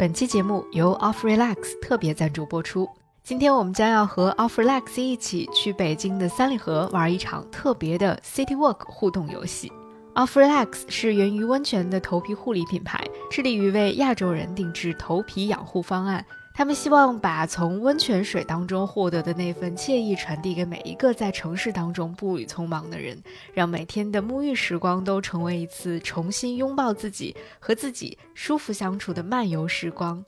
[0.00, 2.88] 本期节目由 Off Relax 特别赞助播出。
[3.22, 9.70] 今天我们将要和 Off Relax 一起去北京的三里河玩一场特别的 City Walk 互动游戏。
[10.14, 16.24] Off Relax 是源于温泉的头皮护理品牌，致力于为亚洲人定制头皮养护方案。
[16.60, 23.18] 他们希望把从温泉水当中获得的那份惬意传递给每一个在城市当中步履匆忙的人，
[23.54, 30.22] 让每天的沐浴时光都成为一次重新拥抱自己和自己舒服相处的漫游时光。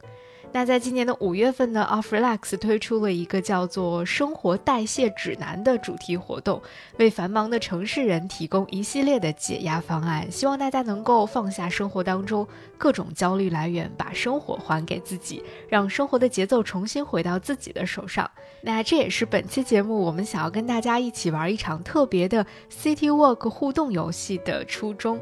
[0.55, 6.61] 那在今年的五月份呢，Off Relax 推出了一个叫做“生活代谢指南”的主题活动，
[6.99, 12.47] 为繁忙的城市人提供一系列的解压方案，希望大家能够放下生活当中
[12.77, 18.31] 各种焦虑来源，把生活还给自己，让生活的节奏重新回到自己的手上。
[18.61, 25.19] 那这也是本期节目我们想要跟大家一起玩一场特别的 City Walk 互动游戏的初衷。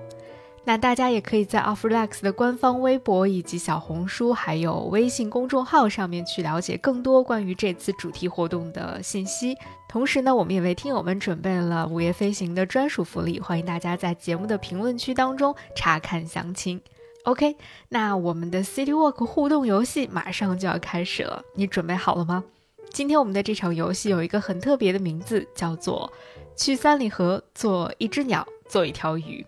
[0.63, 9.57] 那大家也可以在 Off Relax 的官方微博以及小红书，还有微信公众号上面去了解更多关于这次主题活动的信息。
[9.89, 16.81] 同时呢，我们也为听友们准备了午夜飞行的专属福利，欢迎大家在节目的评论区当中查看详情。
[17.25, 17.57] OK，
[17.89, 22.45] 那我们的 City Walk 互动游戏马上就要开始了，你准备好了吗？
[22.93, 26.13] 今天我们的这场游戏有一个很特别的名字，叫做
[26.55, 29.45] “去三里河做一只鸟，做一条鱼”。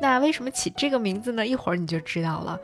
[0.00, 1.46] 那为什么起这个名字呢？
[1.46, 2.58] 一会儿你就知道了。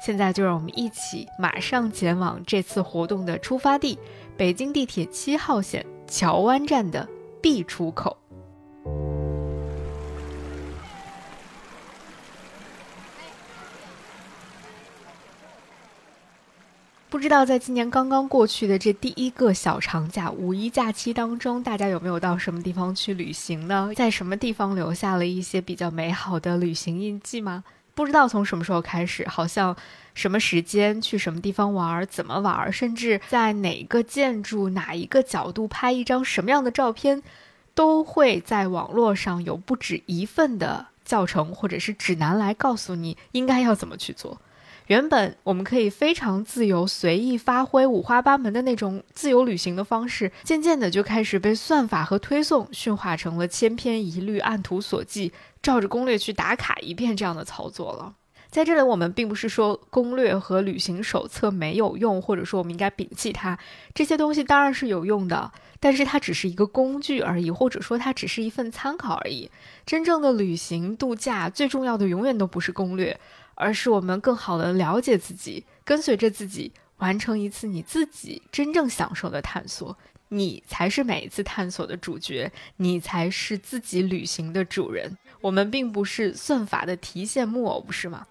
[0.00, 3.98] 现在就让我们一起马上前往这次活动的出发地——
[4.36, 7.08] 北京地铁七号线桥湾站的
[7.40, 8.16] B 出口。
[17.14, 23.92] 不知道在今年刚刚过去的这第一个小长假五一假期当中，大家有没有到什么地方去旅行呢？
[23.94, 27.62] 在什么地方留下了一些比较美好的旅行印记吗？
[27.94, 29.76] 不知道从什么时候开始，好像
[30.12, 37.22] 什么时间去什么地方玩，怎么玩，甚至在哪个建筑哪一个角度拍一张什么样的照片，
[37.76, 44.40] 都会在网络上有不止一份的教程或者是指南来告诉你应该要怎么去做。
[44.86, 58.14] 原本我们可以非常自由、随意发挥、五花八门的那种自由旅行的方式，渐渐的就开始被算法和推送驯化成了千篇一律、按图索骥、照着攻略去打卡一遍这样的操作了。
[58.50, 63.58] 在这里，我们并不是说攻略和旅行手册没有用，或者说我们应该摒弃它。
[63.92, 69.50] 这些东西当然是有用的，但是它只是一个工具而已，或者说它只是一份参考而已。
[69.84, 73.18] 真正的旅行度假最重要的永远都不是攻略。
[73.54, 79.96] 而是我们更好的了解自己，跟随着自己，完成一次你自己真正享受的探索。
[80.28, 85.16] 你才是每一次探索的主角，你才是自己旅行的主人。
[85.40, 88.26] 我们并不是算法的提线木偶，不是吗？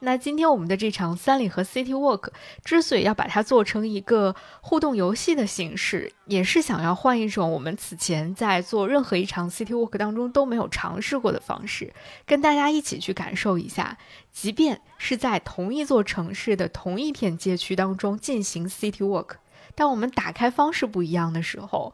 [0.00, 2.30] 那今天我们的这场三里河 City Walk
[2.64, 11.92] 之所以要把它做成一个互动游戏的形式，也是想要换一种我们此前在做任何一场 City Walk 当中都没有尝试过的方式，
[12.24, 13.98] 跟大家一起去感受一下，
[14.30, 19.30] 即便是在同一座城市的同一片街区当中进行 City Walk，
[19.74, 21.92] 当我们打开方式不一样的时候，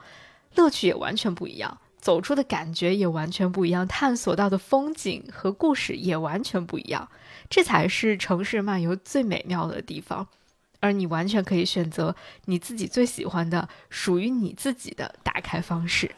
[0.54, 7.08] 乐趣也完全不一样，走出的感觉也完全不一样，探索到的风景和故事也完全不一样。
[7.54, 10.26] 这才是城市漫游最美妙的地方，
[10.80, 12.16] 而你完全可以选择
[12.46, 16.10] 你自己最喜欢的、属于你自己的打开方式。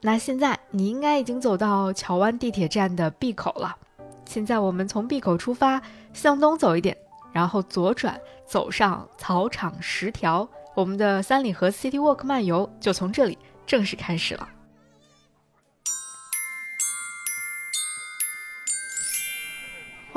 [0.00, 3.76] 那现在你应该已经走到桥湾地铁站的 B 口了。
[4.24, 5.82] 现在我们从 B 口出发，
[6.14, 6.96] 向东走一点，
[7.34, 14.48] 然后左转，走上草场十条，我们的三里河 City Walk 漫游就从这里正式开始了。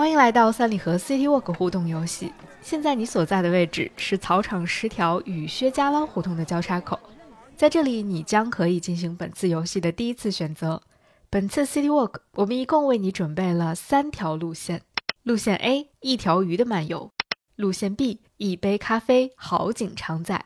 [0.03, 2.33] 欢迎来到三里河 City Walk 互动游戏。
[2.61, 6.99] 现在你所在的位置是草场十条与薛家湾胡同的交叉口，
[7.55, 10.81] 在这里你将可以进行本次游戏的第一次选择。
[11.29, 14.81] 本次 City Walk 我们一共为你准备了三条路线：
[15.23, 17.09] 路线 A 一条鱼的漫游；
[17.55, 20.37] 路线 B 一杯咖啡好景常在；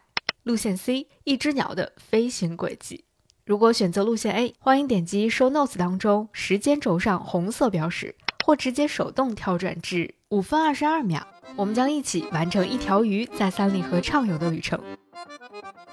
[0.44, 3.06] 路线 C 一只鸟的飞行轨迹。
[3.44, 8.14] 如果选择路线 A，欢迎点击 Show Notes 当中时间轴上红色标识。
[8.48, 11.22] 或直接手动跳转至五分二十二秒，
[11.58, 14.80] 我们将一起完成一条鱼在三里河畅游的旅程。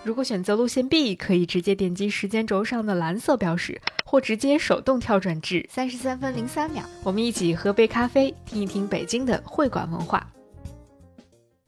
[0.05, 10.25] 如果选择路线 B，可以直接点击时间轴上的蓝色标识，或直接手动跳转至三十三分零三秒，我们一起喝杯咖啡，听一听北京的会馆文化。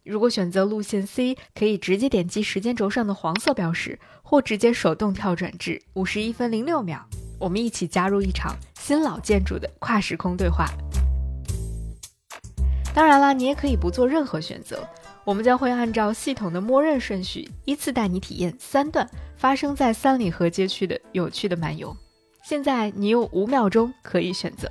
[0.04, 7.04] 如果选择路线 C，可以直接点击时间轴上的黄色标识，或直接手动跳转至五十一分零六秒。
[7.38, 10.66] 我们一起加入一场新老建筑的跨时空对话。
[12.94, 14.88] 当然啦，你也可以不做任何选择，
[15.24, 21.94] 我们将会按照系统的默认顺序，依次带你体验三段发生在三里河街区的有趣的漫游。
[22.42, 24.70] 现在你有五秒钟可以选择。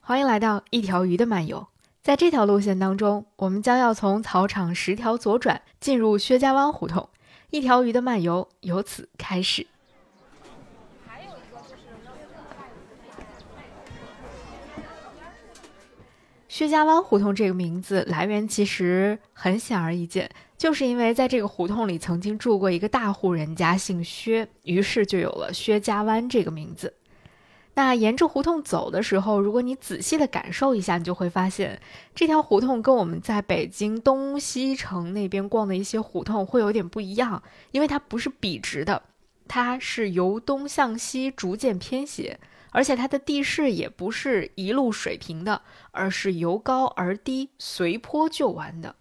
[0.00, 1.66] 欢迎来到一条鱼的漫游。
[2.02, 7.08] 在这条路线当中，我们将要从草场十条左转，进入薛家湾胡同。
[7.50, 9.66] 一条鱼的漫游由此开始。
[16.48, 26.94] 薛家湾胡同这个名字来源其实很显而易见，就是因为在这个胡同里曾经住过一个大户人家，姓薛，于是就有了薛家湾这个名字。
[27.76, 31.78] 那沿着胡同走的时候，如果你仔细的感受一下，你就会发现
[32.14, 37.42] 这条胡同跟我们在北京东西城那边逛的一些胡同会有点不一样，
[37.72, 39.02] 因为它不是笔直的，
[39.46, 42.40] 它是由东向西逐渐偏斜，
[42.70, 48.96] 而且它的地势也不是一路水平的，而是由高而低，随坡就弯的。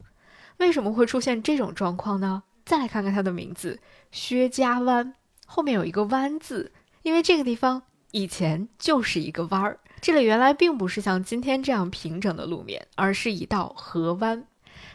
[0.58, 2.44] 为什么会出现这种状况呢？
[2.66, 3.80] 再来看看它的名字——
[4.12, 5.14] 薛家湾，
[5.46, 6.74] 后面有一个“湾”字，
[7.04, 7.84] 因为这个地方。
[8.16, 14.46] 以前就是一个弯儿，这里原来并不是像今天这样平整的路面，而是一道河湾。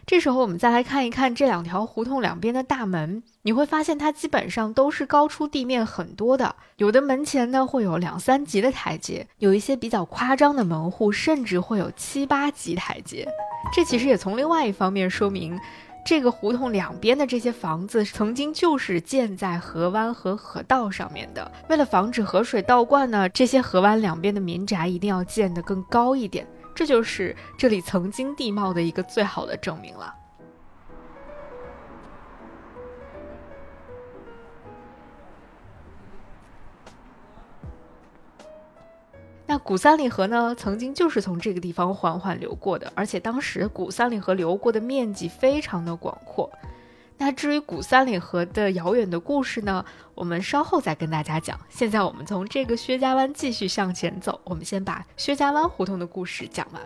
[0.06, 13.28] 这时候我们再来看一看这两条胡同两边的大门，你会发现它基本上都是高出地面很多的，有的门前呢会有两三级的台阶，有一些比较夸张的门户甚至会有七八级台阶。
[13.70, 15.61] 这其实也从另外一方面说明。
[16.05, 21.50] 这个胡同两边的这些房子，曾经就是建在河湾和河道上面的。
[21.69, 26.47] 为了防止河水倒灌呢，这些河湾两边的民宅一定要建得更高一点。
[26.75, 30.14] 这就是这里曾经地貌的一个最好的证明了。
[39.50, 46.49] 那古三里河呢，曾经就是从这个地方缓缓流过的，而且当时古三里河流过的面积非常的广阔。
[47.19, 51.58] 那至于古三里河的遥远的故事呢，我们稍后再跟大家讲。
[51.69, 56.81] 现在我们从这个薛家湾继续向前走，我们先把薛家湾胡同的故事讲完。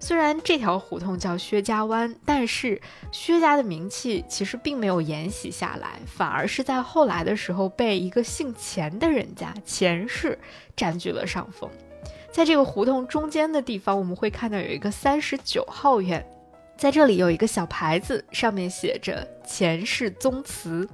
[0.00, 2.82] 虽然这条胡同叫薛家湾，但是
[3.12, 10.36] 薛家的名气其实并没有沿袭下来，反而是在后来的时候被一个姓钱的人家钱氏
[10.74, 11.70] 占据了上风。
[12.32, 16.26] 在这个胡同中间的地方，我们会看到有一个三十九号院，
[16.78, 20.88] 在这里有一个小牌子，上面写着“钱氏宗祠”。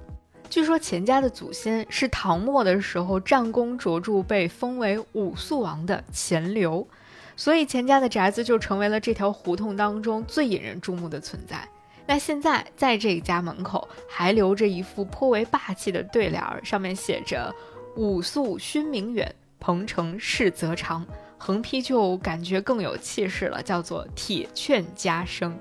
[0.51, 6.85] 据说钱家的祖先是唐末的时候战功卓著，被封为武肃王的钱镠，
[7.37, 11.69] 所以钱家的宅子就成为了这条胡同当中最引人注目的存在。
[12.05, 17.55] 那现在在这家门口还留着一副颇为霸气的对联，上面写着
[17.95, 21.07] “武肃勋名远，鹏程世泽长”。
[21.39, 25.57] 横批就感觉更有气势了，叫做“铁券加生”。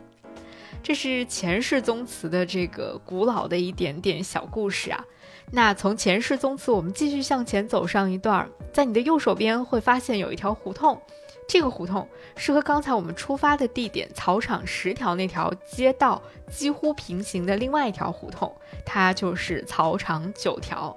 [0.83, 5.03] 这是钱氏宗祠的这个古老的一点点小故事啊。
[5.51, 10.99] 那从前世宗祠，我们继续向前走上一段，在你的右手边会发现有一条胡同，
[11.47, 18.53] 这个胡同是和刚才我们出发的地点草场十条那条街道几乎平行的另外一条胡同，
[18.85, 20.95] 它就是草场九条。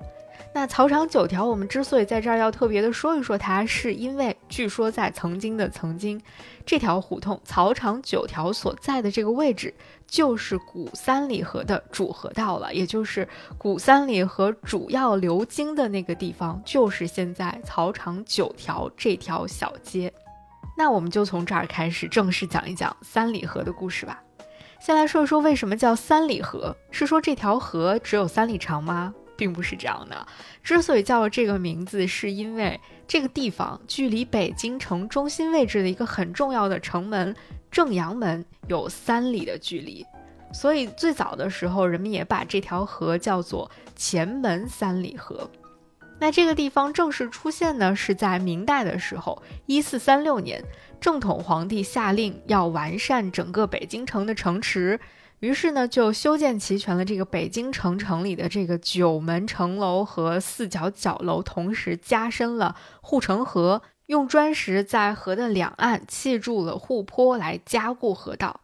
[0.53, 6.21] 那草场九条，我们之所以在这儿要特别的说一说它，是因为据说在曾经的曾经，
[6.67, 9.73] 这条胡同草场九条所在的这个位置，
[10.09, 13.27] 就是古三里河的主河道了，也就是
[13.57, 20.13] 古三里河主要流经的那个地方，就是现在草场九条这条小街。
[20.77, 24.21] 那我们就从这儿开始正式讲一讲三里河的故事吧。
[24.81, 29.15] 先来说一说为什么叫三里河，是说这条河只有三里长吗？
[29.41, 30.27] 并不是这样的，
[30.63, 32.79] 之所以叫这个名字，是因为
[33.09, 37.35] 这个地方距离北京城中心位置的一个很重要的城门
[37.71, 40.05] 正阳门有三里的距离，
[40.53, 45.51] 所以最早的时候，人们也把这条河叫做前门三里河。
[46.19, 50.63] 那这个地方正式出现呢，是在明代的时候，一四三六年，
[51.01, 55.01] 正统皇帝下令要完善整个北京城的城池。
[55.41, 68.61] 于是呢，就修建齐全了这个北京城城里的这个九门城楼和四角角楼，同时加深了护城河，用砖石在河的两岸砌筑了护坡来加固河道。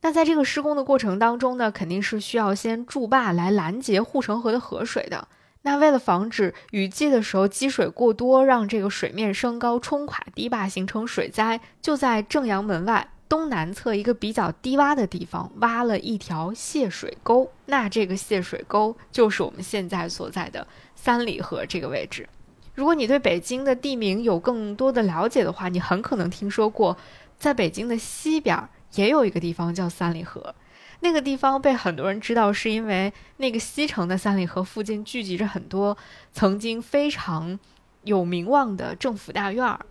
[0.00, 5.28] 那在这个施工的过程当中呢，肯定是需要先筑坝来拦截护城河的河水的。
[5.62, 13.08] 那为了防止雨季的时候积水过多，让这个水面升高冲垮堤坝，形成水灾，就在正阳门外。
[13.28, 22.28] 东南侧一个比较低洼的地方挖了一条泄水沟，那这个泄水沟就是我们现在所在的三里河这个位置。
[22.74, 26.96] 如果你对北京的地名有更多的了解的话，你很可能听说过，
[27.38, 30.54] 在北京的西边也有一个地方叫三里河。
[31.00, 35.96] 那个地方被很多人知道，是因为那个西城的三里河附近聚集着很多
[36.32, 37.58] 曾经非常
[38.04, 39.84] 有名望的政府大院儿。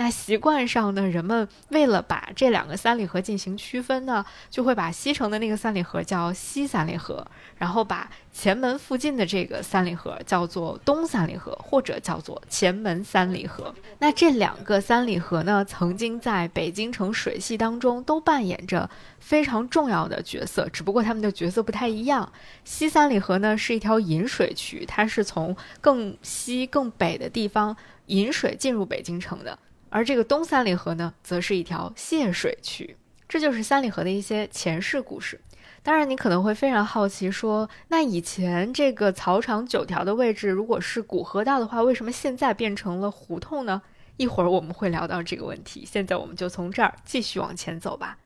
[0.00, 7.26] 那习惯上呢，人们为了把这两个三里河进行区分呢，就会把西城的那个三里河叫西三里河，
[7.58, 13.74] 然后把前门附近的这个三里河叫做东三里河，或者叫做前门三里河。
[13.98, 18.88] 那这两个三里河呢，曾经在北京城水系当中都扮演着
[19.18, 22.32] 非常重要的角色，只不过他们的角色不太一样。
[22.64, 27.76] 西三里河呢是一条引水渠，它是从更西更北的地方
[28.06, 29.58] 引水进入北京城的。
[29.90, 32.96] 而这个东三里河呢，则是一条泄水渠，
[33.28, 35.40] 这就是三里河的一些前世故事。
[35.82, 43.82] 当然，你可能会非常好奇，说那以前这个草场九条的位置，如果是古河道的话，为什么现在变成了胡同呢？
[44.16, 45.84] 一会儿我们会聊到这个问题。
[45.84, 48.18] 现在我们就从这儿继续往前走吧。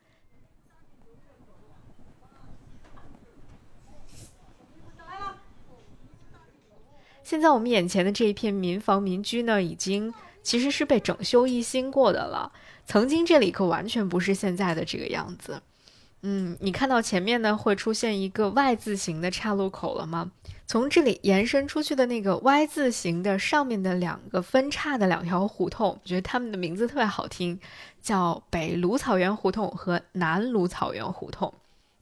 [7.23, 10.13] 现在我们眼前的这一片民房民居呢，已经。
[10.45, 12.51] 其实是被整修一新过的了，
[12.85, 15.59] 曾经这里可完全不是现在的这个样子。
[16.21, 20.31] 嗯，你看到前面呢会出现一个 Y 字形的岔路口了吗？
[20.67, 27.59] 从这里延伸出去的那个 Y 字形的上面的两个分叉的两条胡同，我觉得它们的名字特别好听，
[28.01, 31.51] 叫北芦草原胡同和南芦草原胡同。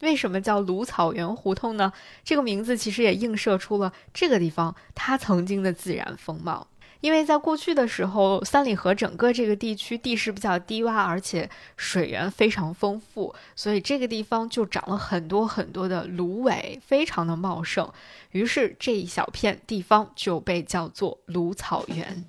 [0.02, 1.94] 为什么叫芦草原胡同呢？
[2.26, 6.68] 这个名字其实也映射出了这个地方它曾经的自然风貌。
[7.04, 17.92] 因为在过去的时候，三里河整个这个地区地势比较低洼，而且水源非常丰富，所以这个地方就长了很多很多的芦苇，非常的茂盛。
[18.32, 22.24] 于是这一小片地方就被叫做芦草原。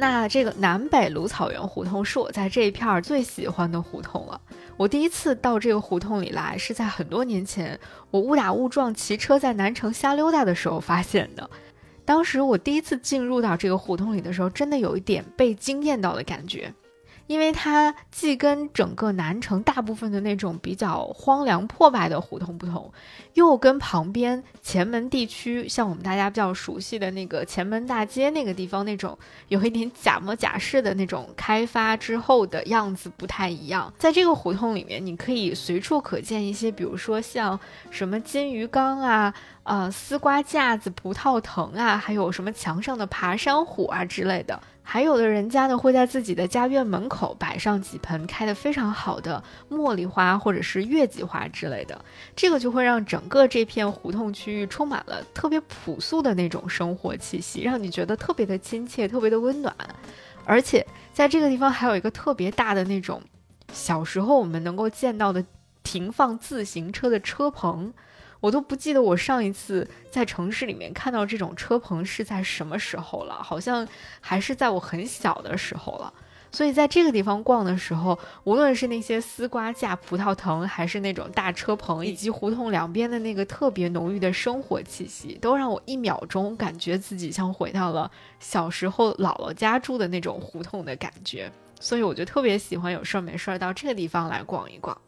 [0.00, 4.40] 那这个南北芦草原胡同是我在这一片儿最喜欢的胡同了。
[4.76, 7.76] 我第一次到这个胡同里来，是在很多年前，
[8.12, 11.50] 我误打误撞骑车在南城瞎溜达的时候发现的。
[12.04, 16.72] 当时我第一次进入到这个胡同里的时候，真的有一点被惊艳到的感觉。
[17.28, 22.92] 因为它既跟整个南城大部分的那种比较荒凉破败的胡同不同，
[23.34, 29.16] 又跟旁边前门地区，像我们大家比较熟悉的那个前门大街那个地方那种
[29.48, 33.92] 有一点假模假式的那种开发之后的样子不太一样。
[33.98, 44.58] 在这个胡同里面，你可以随处可见一些，比如说像什么金鱼缸啊、呃丝瓜架子、葡萄藤啊，还有什么墙上的爬山虎啊之类的。
[44.90, 52.02] 还有的人家呢，会在自己的家院门口摆上几盆开得非常好的茉莉花或者是月季花之类的，
[52.34, 59.76] 这个就会让整个这片胡同区域充满了特别朴素的那种生活气息，让你觉得特别的亲切，特别的温暖。
[60.46, 63.20] 而且在这个地方还有一个特别大的那种
[63.70, 65.44] 小时候我们能够见到的
[65.82, 67.92] 停放自行车的车棚。
[68.40, 73.86] 我都不记得我上一次在城市里面看到这种车棚是在什么时候了，好像
[74.20, 76.12] 还是在我很小的时候了。
[76.50, 91.52] 所以在这个地方逛的时候，无论是那些丝瓜架、葡萄藤，还是那种大车棚，以及胡同两边的那个特别浓郁的生活气息，都让我一秒钟感觉自己像回到了小时候姥姥家住的那种胡同的感觉。
[91.80, 94.98] 所以我就特别喜欢有事儿没事儿到这个地方来逛一逛。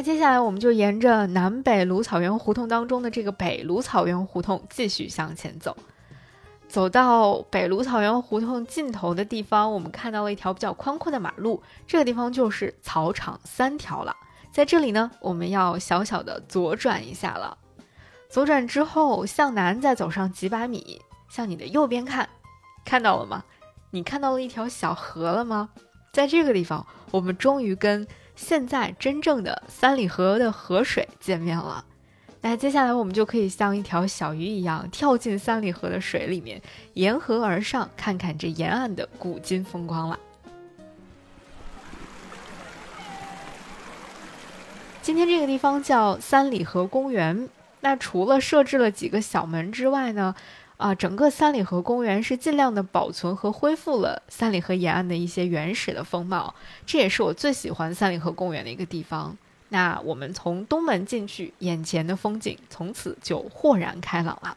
[0.00, 5.76] 那接下来我们就沿着南北芦草原胡同当中的这个北芦草原胡同继续向前走，
[6.66, 14.16] 走到北芦草原胡同尽头的地方，我们看到了一条比较宽阔的马路，这个地方就是草场三条了。
[14.50, 17.58] 在这里呢，我们要小小的左转一下了。
[18.30, 22.26] 左转之后向南再走上几百米，向你的右边看，
[22.86, 23.44] 看到了吗？
[23.90, 25.68] 你看到了一条小河了吗？
[26.10, 28.08] 在这个地方，我们终于跟。
[28.40, 31.84] 现在真正的三里河的河水见面了，
[32.40, 36.60] 那接下来我们就可以像一条小鱼一样跳进三里河的水里面，
[36.94, 40.18] 沿河而上，看看这沿岸的古今风光了。
[45.02, 47.48] 今天这个地方叫三里河公园，
[47.80, 50.34] 那除了设置了几个小门之外呢，
[50.80, 56.54] 啊，整个三里河公园是尽量的保存和恢复了三里河沿岸的一些原始的风貌，
[56.86, 59.36] 这也是我最喜欢三里河公园的一个地方。
[59.68, 64.56] 那我们从东门进去，眼前的风景从此就豁然开朗了。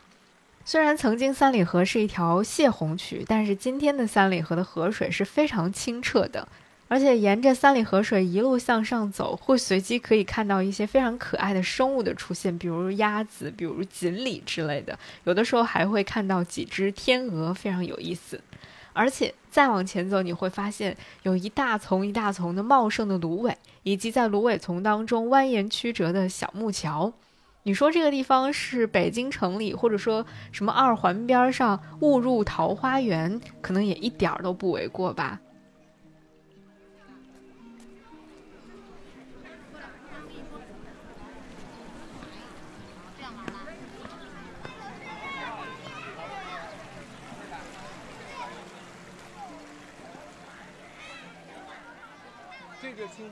[0.64, 6.48] 虽然曾经三里河是一条泄洪渠，但是今天的三里河的河水是非常清澈的。
[6.94, 14.96] 而且沿着三里河水一路向上走，会随机可以看到一些非常可爱的生物的出现，比如鸭子，比如锦鲤之类的。
[15.24, 18.40] 有的时候还会看到几只天鹅，非常有意思。
[18.94, 27.12] 而且再往前走，你会发现有一大丛一大丛的茂盛的芦苇，以及在芦苇丛当中蜿蜒曲折的小木桥。
[27.64, 35.40] 你说这个地方是北京城里，或者说什么二环边上误入桃花源，可能也一点儿都不为过吧。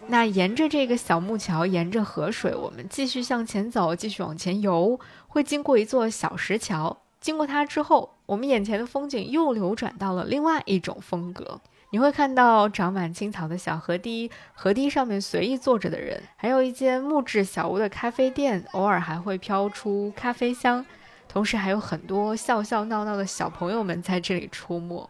[0.08, 6.98] 那沿着这个小木桥，沿着河水，我们继续向前走，继续往前游，会经过一座小石桥。
[7.20, 11.62] 经过它之后，我们眼前的风景又流转到了另外一种风格。
[11.92, 20.86] 你会看到长满青草的小河堤，河堤上面随意坐着的人，还有一间木质小屋的咖啡店，偶尔还会飘出咖啡香。
[21.28, 25.10] 同时，还有很多笑笑闹闹的小朋友们在这里出没。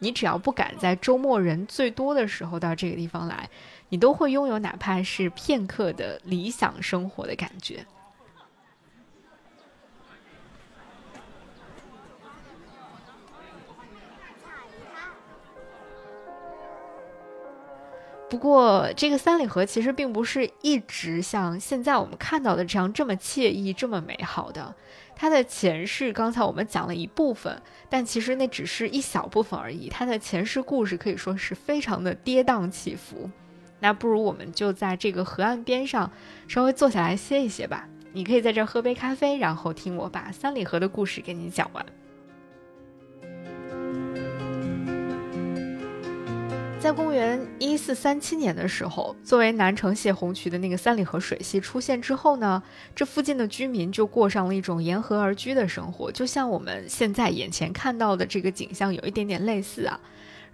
[0.00, 3.48] 你只要不敢在周末人最多的时候到这个地方来。
[3.94, 7.86] 你都会拥有哪怕是片刻的理想生活的感觉。
[18.28, 24.74] 不过，这个三里河其实并不是一直像现在我们看到的这样这么惬意、这么美好的。
[25.14, 29.88] 它的前世，刚才我们讲了一部分，但其实那只是一小部分而已。
[29.88, 33.30] 它的前世故事可以说是非常的跌宕起伏。
[33.84, 36.10] 那不如我们就在这个河岸边上
[36.48, 37.86] 稍微坐下来歇一歇吧。
[38.14, 41.84] 你可以在这儿喝杯咖啡，然后听我把三里河的故事给你讲完。
[46.80, 52.62] 在公元一四三七年的时候，作为南城泄洪渠的那个三里河水系出现之后呢，
[52.94, 60.00] 这附近的居民就过上了一种沿河而居的生活，就像我们现在眼前看到的这个景象有一点点类似啊。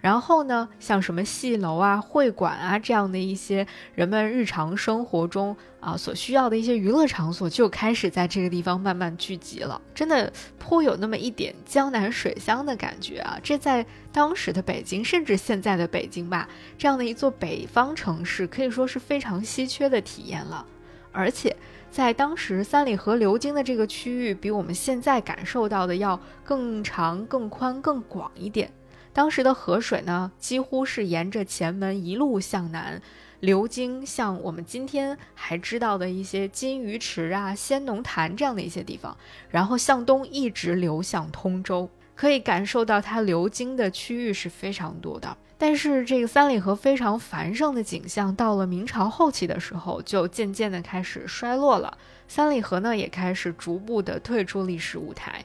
[0.01, 9.79] 然后呢，像什么戏楼啊、会馆啊这样的一些人们日常生活中啊所需要的一些娱乐场所，就开始在这个地方慢慢聚集了。
[9.93, 13.39] 真的颇有那么一点江南水乡的感觉啊！
[13.43, 20.65] 这在当时的北京，甚至现在的北京吧，这样的一座北方城市，可以说是非常稀缺的体验了。
[21.11, 21.55] 而且
[21.91, 28.71] 在当时，三里河流经的这个区域，比我们现在感受到的要更长、更宽、更广一点。
[29.13, 33.01] 当时的河水呢，几乎是沿着前门一路向南
[33.41, 39.17] 流经，像我们今天还知道的一些金鱼池啊、仙农潭这样的一些地方，
[39.49, 45.35] 然后向东一直流向通州，可以感受到它流经的区域是非常多的。
[45.57, 51.97] 但是这个三里河非常繁盛的景象，到了明朝后期的时候，就渐渐的开始衰落了。
[52.27, 55.43] 三里河呢，也开始逐步的退出历史舞台。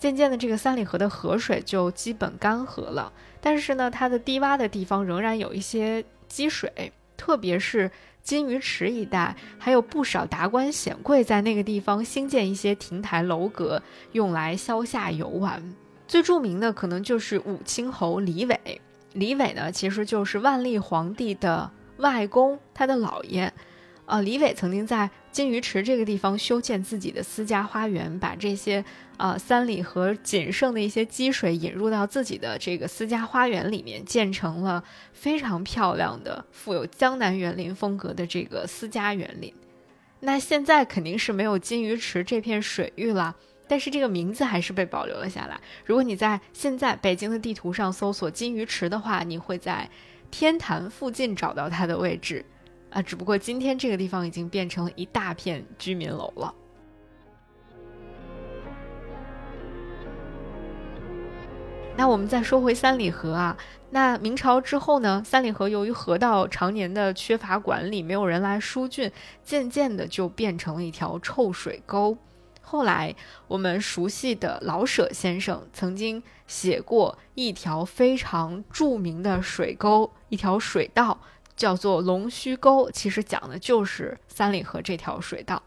[0.00, 7.90] 渐渐的，这个三里河的河水就基本干涸了，但是呢，它的低洼的地方仍然有一些积水，特别是
[8.22, 13.82] 金鱼池一带，还有不少达官显贵在那个地方兴建一些亭台楼阁，
[14.12, 15.62] 用来消夏游玩。
[16.08, 18.80] 最著名的可能就是武清侯李伟，
[19.12, 23.52] 李伟呢，其实就是万历皇帝的外公，他的姥爷。
[24.10, 28.84] 啊，李伟曾经在金鱼池这个地方修建自己的私家花园，把这些
[29.16, 39.54] 啊三里河仅剩的一些积水引入到自己的这个私家花园里面，建成了非常漂亮的、富有江南园林风格的这个私家园林。
[40.18, 43.36] 那现在肯定是没有金鱼池这片水域了，
[43.68, 45.60] 但是这个名字还是被保留了下来。
[45.86, 49.88] 如果你在现在北京的地图上搜索金鱼池的话，你会在
[50.32, 52.44] 天坛附近找到它的位置。
[52.90, 56.54] 啊，只不过今天这个地方已经变成了一大片居民楼了。
[61.96, 63.56] 那我们再说回三里河啊，
[63.90, 69.12] 那明朝之后呢，三里河由于河道常年的缺乏管理，没有人来疏浚，
[69.44, 72.16] 渐渐的就变成了一条臭水沟。
[72.62, 73.14] 后来
[73.48, 81.20] 我们熟悉的老舍先生曾经写过一条非常著名的水沟，一条水道。
[81.60, 85.62] 叫做龙须沟，其实讲的就是三里河这条水道。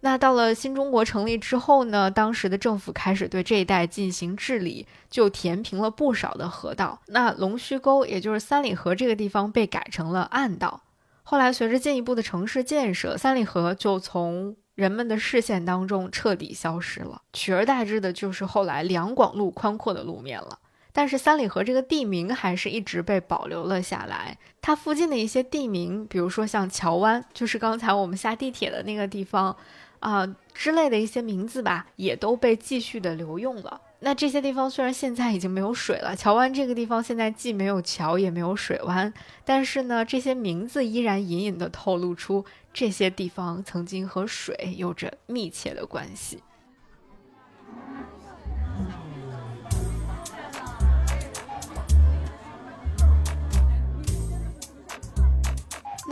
[0.00, 6.98] 那到了新中国成立之后呢，当时的政府开始对这一带进行治理，就填平了不少的河道。
[7.08, 10.80] 那龙须沟，也就是三里河这个地方，被改成了暗道。
[11.22, 20.60] 后来随着进一步的城市建设，三里河就从人们的视线当中彻底消失了，取而代之的就是后来两广路宽阔的路面了。
[20.94, 24.38] 但是三里河这个地名还是一直被保留了下来。
[24.62, 29.54] 它附近的一些地名，比如说像桥湾，就是刚才我们下地铁的那个地方。
[30.00, 33.80] 啊之类的一些名字吧，也都被继续的留用了。
[34.00, 39.10] 那这些地方虽然现在已经没有水了，桥湾这个地方现在既没有桥也没有水湾，
[39.46, 46.42] 但是呢，这些名字依然隐隐的透露出这些地方曾经和水有着密切的关系。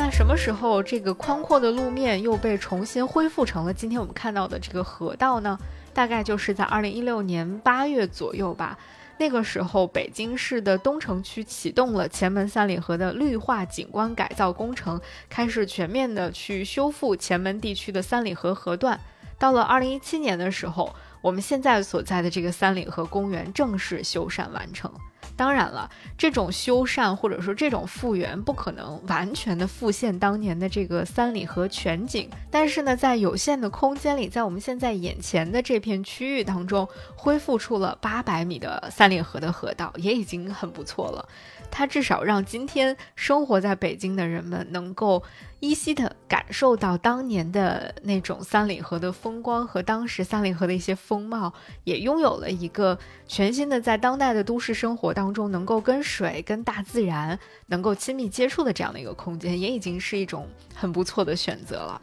[0.04, 5.56] 那什么时候这个宽阔的路面又被重新恢复成了今天我们看到的这个河道呢？
[5.94, 8.76] 大概就是在二零一六年八月左右吧。
[9.18, 18.98] 那个时候，北京市的东城区启动了前门三里河的绿化景观改造工程，开始全面的去修复前门地区的三里河河段。
[19.38, 24.92] 到了二零一七年的时候，我们现在所在的这个三里河公园正式修缮完成。
[25.36, 41.28] 当然了，这种修缮或者说这种复原不可能完全的复现当年的这个三里河全景，但是呢，在有限的空间里，在我们现在眼前的这片区域当中，恢复出了八百米的三里河的河道，也已经很不错了。
[41.72, 45.22] 它至少让今天生活在北京的人们能够
[45.60, 51.50] 依稀的感受到当年的那种三里河的风光和当时三里河的一些风貌，
[51.84, 62.02] 也拥有了一个全新的在当代的都市生活当中能够跟水、跟大自然能够亲密接触的这样的一个空间，也已经是一种很不错的选择了。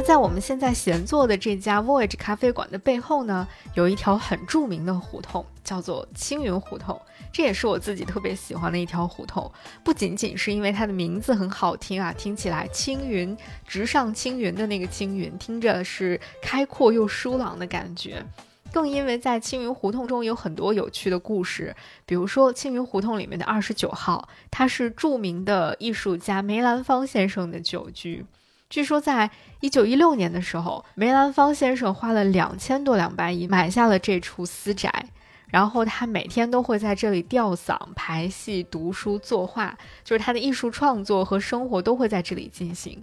[0.00, 7.00] 在我们现在闲坐的这家 Voyage 咖啡馆的背后呢，有一条很著名的胡同，叫做青云胡同。
[7.32, 9.50] 这也是我自己特别喜欢的一条胡同，
[9.84, 13.36] 不仅仅是因为它的名字很好听啊，听起来青云
[13.66, 18.24] 直上青云的那个青云，听着是开阔又舒朗的感觉，
[18.72, 21.74] 更因为在青云胡同中有很多有趣的故事。
[22.04, 28.24] 比如说青云胡同里面的二十九号，它是著名的艺术家梅兰芳先生的旧居。
[28.70, 29.28] 据说，在
[29.58, 35.06] 一九一六年的时候，梅兰芳先生花了两千多两白银买下了这处私宅，
[35.48, 43.02] 然后他每天都会在这里吊嗓、排戏、读书、作画，就是他的艺术创作和生活都会在这里进行。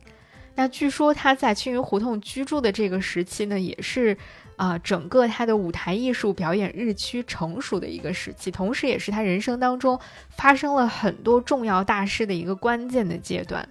[0.56, 4.18] 那据说他在青云胡同居住的这个时期呢，也是
[4.56, 10.00] 啊，整个他的舞台艺术表演日趋成熟的一个时期，同时也是他人生当中
[10.30, 13.68] 发生了很多重要大事的一个关键的阶段。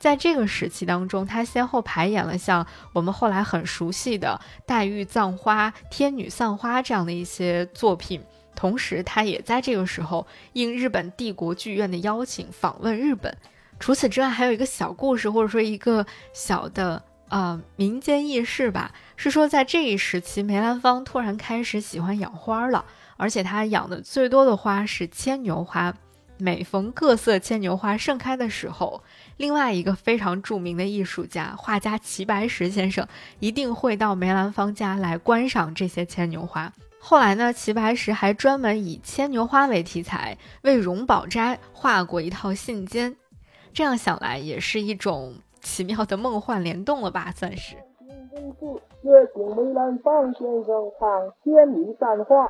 [0.00, 8.22] 在这个时期当中，他先后排演了像我们后来很熟悉的《黛玉葬花》《天女散花》这样的一些作品，
[8.56, 13.36] 同时他也在这个时候应日本帝国剧院的邀请访问日本。
[13.78, 22.86] 除此之外，还有一个小故事，或者说一个小的呃民间轶事吧，是说在这一时期，梅兰芳突然开始喜欢养花了，
[23.18, 25.94] 而且他养的最多的花是牵牛花。
[26.42, 29.02] 每逢各色牵牛花盛开的时候，
[29.40, 36.70] 另外一个非常著名的艺术家画家齐白石先生一定会到梅兰芳家来观赏这些牵牛花。
[37.00, 43.16] 后来呢，齐白石还专门以牵牛花为题材为荣宝斋画过一套信笺。
[43.72, 47.32] 这样想来，也是一种奇妙的梦幻联动了吧？
[47.34, 47.76] 算是。
[49.02, 52.46] 梅兰芳先生唱天女散花。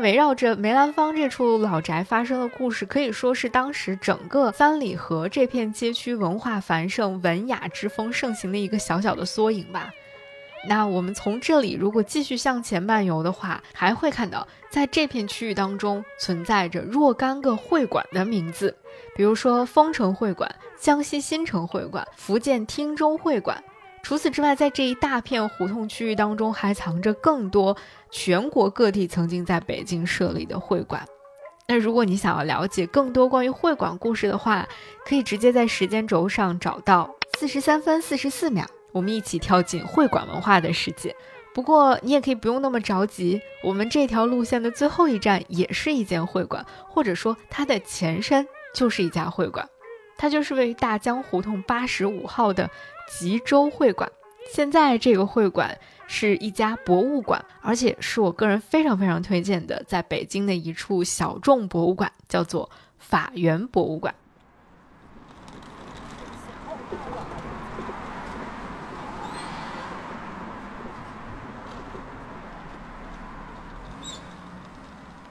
[0.00, 9.90] 围绕着梅兰芳这处老宅发生的故事，可以说是当时整个三里河这片街区文化繁盛、文雅之风盛行的一个小小的缩影吧。
[10.68, 18.76] 那我们从这里如果继续向前漫游的话，还会看到在这片区域当中存在着若干个会馆的名字，
[19.16, 23.62] 比如说丰城会馆、江西新城会馆、福建汀州会馆。
[24.08, 27.76] 除此之外，在这一大片胡同区域当中，还藏着更多
[28.10, 31.06] 全国各地曾经在北京设立的会馆。
[31.66, 34.66] 那如果你想要了解更多关于会馆故事的话，
[35.04, 41.14] 可以直接在时间轴上找到四十三分四十四秒，我们一起跳进会馆文化的世界。
[41.52, 49.68] 不过你也可以不用那么着急，我们这条路线的最后一站也是一间会馆，或者说它的前身就是一家会馆，
[50.16, 52.70] 它就是位于大江胡同八十五号的
[53.08, 54.10] 吉州会馆。
[54.50, 64.14] 现在这个会馆是一家博物馆，而且是我个人非常非常推荐的，在北京的一处小众博物馆，叫做法源博物馆。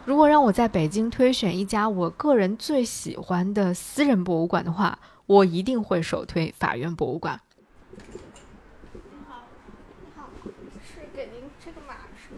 [0.05, 7.41] 如果让我在北京推选一家我个人最喜欢的私人博物馆的话，我一定会首推法源博物馆。
[7.91, 9.43] 您好，
[9.99, 10.29] 您好，
[10.81, 12.35] 是给您这个码是？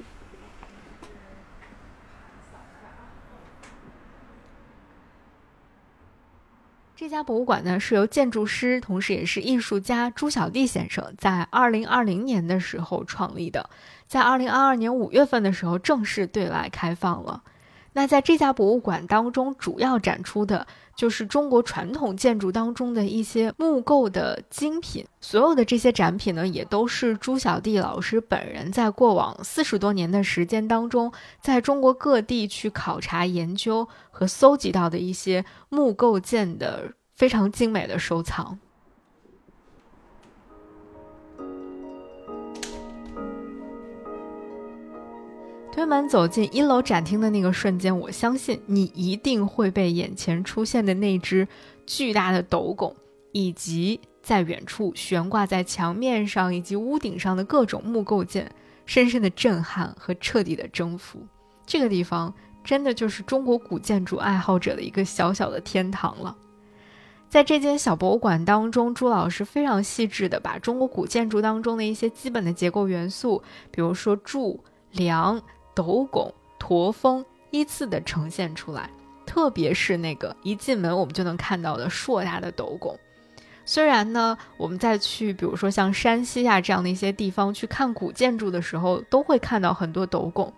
[7.00, 13.70] 这家博物馆呢，是由建筑师，同时也是艺术家朱小弟先生在二零二零年的时候创立的，
[14.06, 17.42] 在二零二二年五月份的时候正式对外开放了。
[18.00, 25.06] 那在这家博物馆当中，主要展出的就是中国传统建筑当中的一些木构的精品。
[25.20, 38.58] 所有的这些展品呢，也都是朱小弟老师本人在过往四十多年的时间当中，在中国各地去考察、研究和搜集到的一些木构件的非常精美的收藏。
[45.80, 51.48] 推门走进一楼展厅的那个瞬间，我相信你一定会被眼前出现的那只
[51.86, 52.94] 巨大的斗拱，
[53.32, 58.52] 以及在远处悬挂在墙面上以及屋顶上的各种木构件，
[58.86, 61.26] 深深的震撼和彻底的征服。
[61.66, 66.36] 这个地方真的就是中国古建筑爱好者的一个小小的天堂了。
[67.30, 74.62] 在这间小博物馆当中，朱老师非常细致的把中国古建筑当中的一些基本的结构元素，比如说柱、
[74.92, 75.42] 梁。
[75.74, 78.90] 斗拱、驼峰依次的呈现出来，
[79.26, 82.98] 特别是那个一进门我们就能看到的硕大的斗拱。
[83.66, 90.52] 虽然呢，我们再去比如说像山西呀这样的一些地方去看古建筑的时候，都会看到很多斗拱，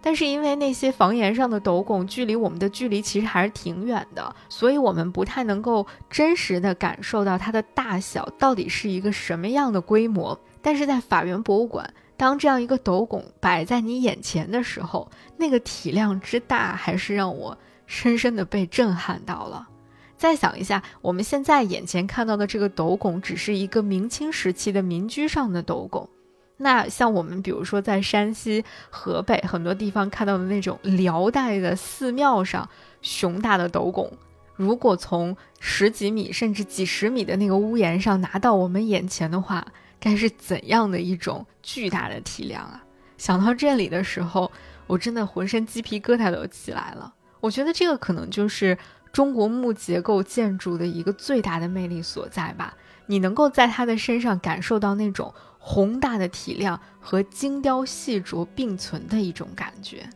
[0.00, 10.38] 但是因为那些房檐上的斗拱距离我们的距离其实还是挺远的，所以我们不太能够真实的感受到它的大小到底是一个什么样的规模。
[10.62, 11.92] 但是在法源博物馆。
[12.16, 19.68] 当这样一个斗拱摆在你眼前的时候，那个体量之大，还是让我深深的被震撼到了。
[20.16, 26.08] 再想一下，我们现在眼前看到的这个斗拱，只是一个明清时期的民居上的斗拱。
[26.56, 32.68] 那像我们比如说在山西、河北很多地方看到的那种辽代的寺庙上
[33.02, 34.10] 雄大的斗拱，
[34.54, 39.66] 如果从十几米甚至几十米的那个屋檐上拿到我们眼前的话，
[40.04, 42.84] 该是怎样的一种巨大的体量啊！
[43.16, 44.52] 想到这里的时候，
[44.86, 47.14] 我真的浑身鸡皮疙瘩都起来了。
[47.40, 48.76] 我觉得这个可能就是
[49.12, 52.76] 中国木结构建筑的一个最大的魅力所在吧。
[53.06, 60.06] 你能够在它的身上感受到那种宏大的体量和精雕细琢并存的一种感觉。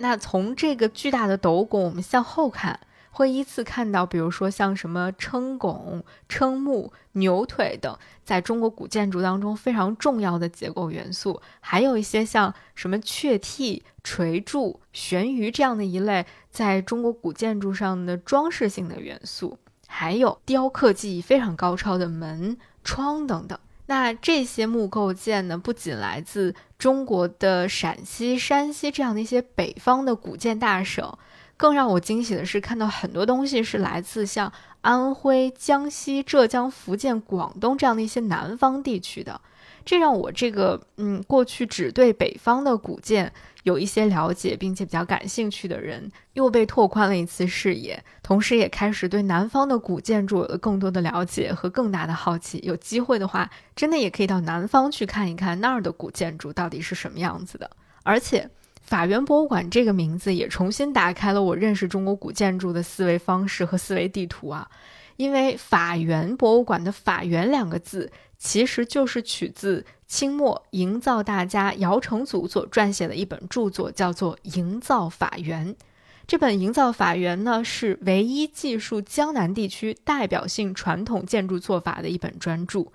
[0.00, 23.58] 那从这个巨大的斗拱，我们向后看，会依次看到，比如说像什么撑拱、撑木、牛腿等，在中国古建筑当中非常重要的结构元素，还有一些像什么雀替、垂柱、悬鱼这样的一类，在中国古建筑上的装饰性的元素，还有雕刻技艺非常高超的门窗等等。
[23.90, 31.18] 那这些木构件呢，不仅来自中国的陕西、山西这样的一些北方的古建大省，
[31.56, 39.40] 更让我惊喜的是，看到很多东西是来自像安徽、江西、浙江、福建、广东这样的一些南方地区的。
[39.84, 43.32] 这让我这个嗯，过去只对北方的古建
[43.64, 52.60] 有一些了解，并且比较感兴趣的人，又被拓宽了一次视野，同时也开始对南方的古建筑有了更多的了解和更大的好奇。
[52.62, 57.70] 有机会的话，真的也可以到南方去看一看那儿的古建筑到底是什么样子的。
[58.02, 58.48] 而且，
[58.80, 64.68] 法源博物馆这个名字也重新打开了我认识中国古建筑的思维方式和思维地图啊，
[65.20, 68.10] 因为法源博物馆的“法源”两个字。
[68.42, 75.74] 其实就是取自清末营造大家姚承祖所撰写的一本著作，叫做《营造法源》。
[76.26, 82.86] 这本《营造法源》呢，是唯一记述江南地区代表性传统建筑做法的一本专著。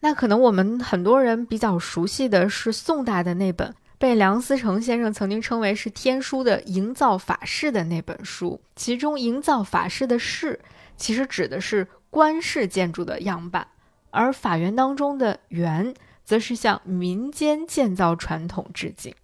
[0.00, 10.58] 那可能我们很多人比较熟悉的是宋代的那本《被梁思成先生曾经称为是天书的营造法式的那本书，其中营造法式的式
[10.98, 13.68] 其实指的是官式建筑的样板，
[14.10, 19.14] 而法源当中的园则是向民间建造传统致敬。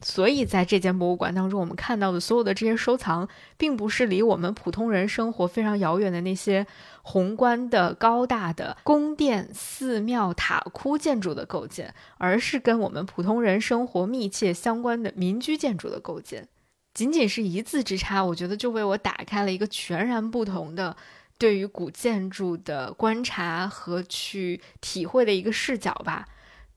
[0.00, 6.66] 所以，在这间博物馆当中，我们看到的所有的这些收藏，并不是离我们普通人生活非常遥远的那些
[7.00, 16.48] 宏观的、高大的宫殿、寺庙、塔窟建筑的构建，而是跟我们普通人生活密切相关的民居建筑的构建。
[16.94, 20.96] 仅仅是一字之差，我觉得就为我打开了一个全然不同的
[21.36, 26.26] 对于古建筑的观察和去体会的一个视角吧。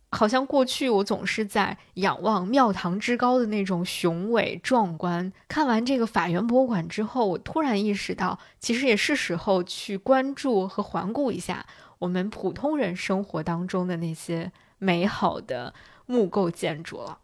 [0.09, 5.31] 好像过去我总是在仰望庙堂之高的那种雄伟壮观。
[5.49, 11.65] 看完这个法源博物馆之后，我突然意识到，其实也是时候去关注和环顾一下
[11.99, 15.73] 我们普通人生活当中的那些美好的
[16.05, 17.19] 木构建筑了。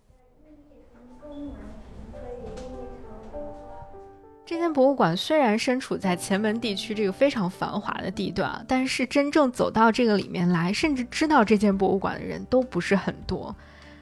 [4.45, 13.55] 这间博物馆虽然身处在前门地区这个非常繁华的地段，但是真正走到这个里面来，甚至知道这间博物馆的人都不是很多。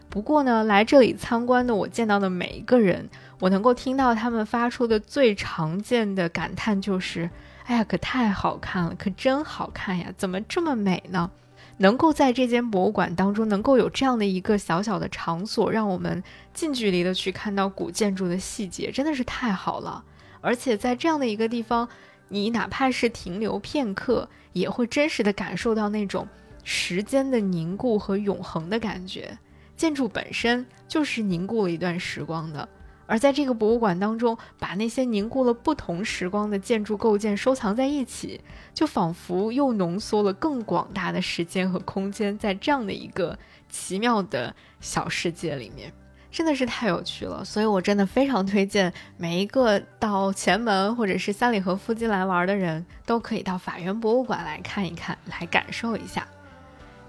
[0.10, 3.08] 不过呢，来这里参观的我见到的每一个人，
[3.40, 7.30] 我能够听到他们发出的最常见的感叹就是
[7.66, 10.12] ：“哎呀，可太好看了，可真好看呀！
[10.18, 11.30] 怎么这么美呢？”
[11.78, 20.04] 能够在这间博物馆当中，能够有这样的一个小小的场所，让我们近距离的去看到古建筑的细节，真的是太好了。
[20.42, 21.88] 而且在这样的一个地方，
[22.28, 26.28] 你哪怕是停留片刻，也会真实的感受到那种
[26.64, 29.38] 时间的凝固和永恒的感觉。
[29.78, 32.68] 建筑本身就是凝固了一段时光的，
[33.08, 38.40] 而在这个博物馆当中，把那些凝固了不同时光的建筑构件收藏在一起，
[38.74, 43.38] 就仿佛又浓缩了更广大的时间和空间，在这样的一个
[43.70, 45.92] 奇妙的小世界里面。
[46.32, 56.26] 真的是太有趣了，所以我真的非常推荐每一个到前门或者是三里河附近来玩的人都可以到法源博物馆来看一看，来感受一下。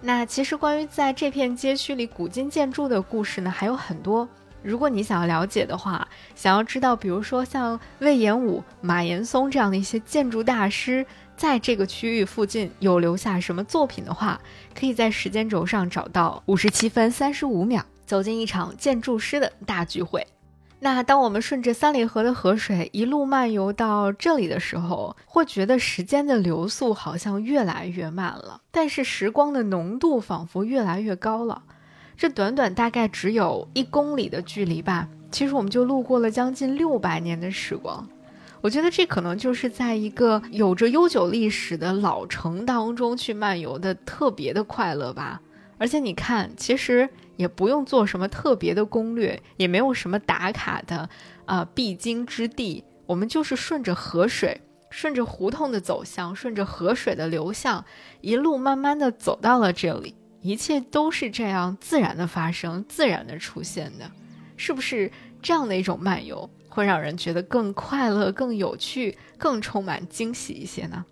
[0.01, 4.29] 那其实关于在这片街区里古今建筑的故事呢，还有很多。
[4.61, 11.07] 如果你想要了解的话，想要知道，比如说像魏延武、马岩松这样的一些建筑大师
[11.37, 14.41] 在这个区域附近有留下什么作品的话，
[14.75, 17.85] 可以在时间轴上找到五十七分三十五秒。
[18.05, 20.27] 走进一场建筑师的大聚会。
[20.81, 31.63] 那当我们顺着三里河的河水一路漫游到这里的时候，会觉得时间的流速好像越来越慢了，但是时光的浓度仿佛越来越高了。
[32.17, 38.09] 这短短大概只有一公里的距离吧，其实我们就路过了将近六百年的时光。
[38.61, 45.41] 我觉得这可能就是在一个有着悠久历史的老城当中去漫游的特别的快乐吧。
[45.83, 47.09] 而且你看，其实。
[47.37, 51.09] 也不用做什么特别的攻略，也没有什么打卡的
[51.47, 52.85] 啊必经之地。
[53.07, 57.85] 我们就是顺着河水，顺着胡同的走向，顺着河水的流向，
[58.21, 60.15] 一路慢慢的走到了这里。
[60.43, 64.09] 一切都是这样自然的发生，自然的出现的，
[64.57, 71.05] 是不是这样的一种漫游会让人觉得更快乐、更有趣、更充满惊喜一些呢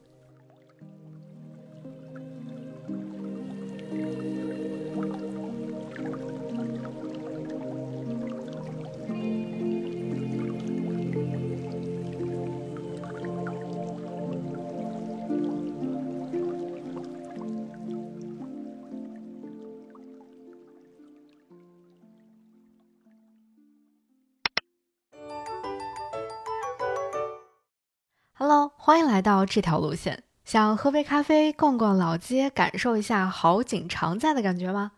[28.82, 30.22] 欢迎来到这条路线。
[30.46, 34.92] 想喝杯咖啡、逛逛老街、感受一下好景常在的感觉吗？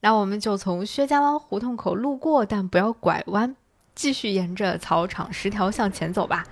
[0.00, 3.54] 那我们就从薛家湾胡同口路过，但不要拐弯，
[3.94, 6.46] 继续沿着草场十条向前走吧。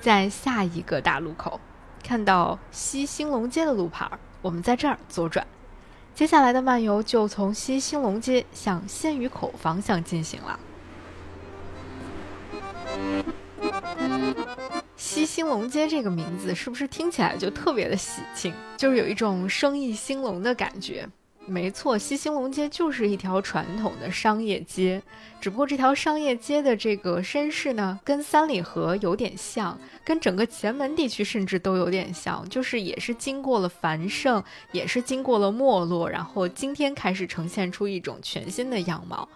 [0.00, 1.60] 在下一个大路口，
[2.02, 5.46] 看到西兴隆街的路牌，我们在这儿左转。
[6.14, 10.58] 接下来的漫游就从西兴隆街向鲜鱼口方向进行了。
[14.96, 21.08] 西兴隆街这个名字是不是听起来就特别的喜庆，就是有一种生意兴隆的感觉？
[21.44, 25.02] 没错，西兴隆街就是一条传统的商业街，
[25.40, 39.28] 只不过这条商业街的这个身世呢，跟三里河有点像，跟整个前门地区甚至都有点像，就是也是经过了繁盛，也是经过了没落，然后今天开始呈现出一种全新的样貌。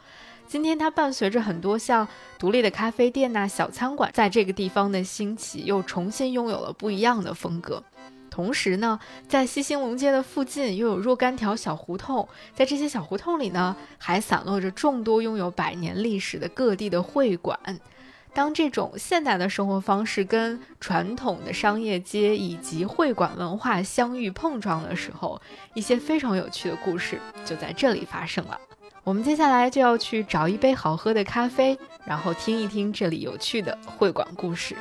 [0.48, 2.06] 今天它伴随着很多像
[2.38, 7.82] 独立的咖啡店呐、小餐馆，在这个地方的兴起，又重新拥有了不一样的风格。
[8.30, 17.58] 同时呢，在西兴隆街的附近又有若干条小胡同，在这些小胡同里呢，还散落着众多拥有百年历史的各地的会馆。
[18.34, 25.40] 当这种现代的生活方式跟传统的商业街以及会馆文化相遇碰撞的时候，
[25.72, 28.60] 一些非常有趣的故事就在这里发生了。
[29.06, 34.76] 我们接下来就要去找一杯好喝的咖啡，然后听一听这里有趣的会馆故事。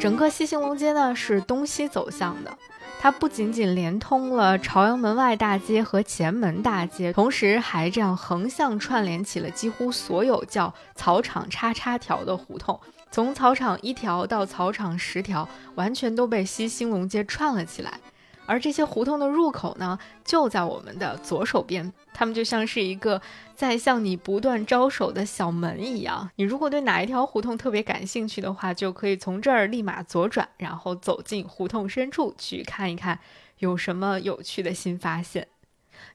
[0.00, 2.56] 整个西兴隆街呢是东西走向的，
[2.98, 18.00] 它不仅仅连通了朝阳门外大街和前门大街，同时还这样横向串联起了几乎所有叫草场叉叉条的胡同，从草场一条到草场十条，完全都被西兴隆街串了起来。
[18.46, 23.20] 而这些胡同的入口呢，就在我们的左手边，它们就像是一个
[23.54, 26.30] 在向你不断招手的小门一样。
[26.36, 33.18] 你如果对哪一条胡同特别感兴趣的话，就可以从这儿立马左转，然后走进胡同深处去看一看
[33.58, 35.48] 有什么有趣的新发现。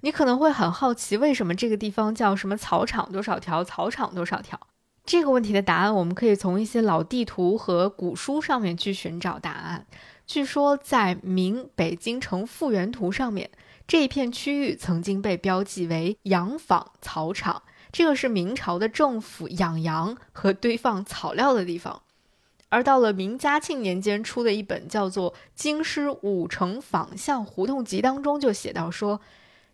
[0.01, 4.59] 你可能会很好奇，为什么这个地方叫什么草场多少条，草场多少条？
[5.05, 9.87] 这个问题的答案，我们可以从一些老地图和古书上面去寻找答案。
[10.29, 13.49] 据说，在明北京城复原图上面，
[13.87, 22.03] 这一片区域曾经被标记为养坊草场，这个是明朝的政府养羊和堆放草料的地方。
[22.69, 29.19] 而到了明嘉庆年间出的一本叫做《京师五城坊巷胡同集》当中，就写到说，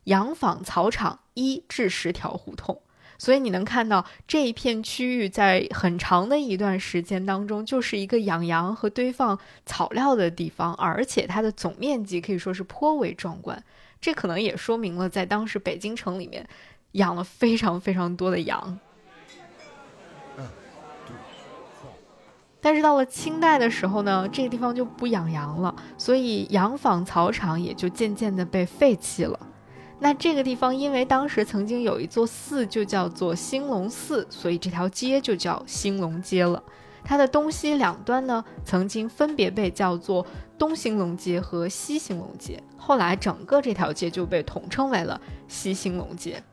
[0.05, 2.81] 养坊草场一至十条胡同。
[3.17, 13.63] 所以你能看到这一片区域在很长的一段时间当中，就是一个养羊和堆放草料的地方，而且它的总面积可以说是颇为壮观。
[14.01, 16.47] 这可能也说明了在当时北京城里面
[16.91, 18.79] 养了非常非常多的羊。
[22.61, 29.39] 但是到了清代的时候呢，这个地方就不养羊了，所以羊坊草场也就渐渐的被废弃了。
[29.99, 36.61] 那这个地方，因为当时曾经有一座寺，就叫做兴隆寺，所以这条街就叫兴隆街了。
[37.03, 40.25] 它的东西两端呢，曾经分别被叫做
[40.57, 46.43] 东兴隆街和西兴隆街，后来整个这条街就被统称为了西兴隆街。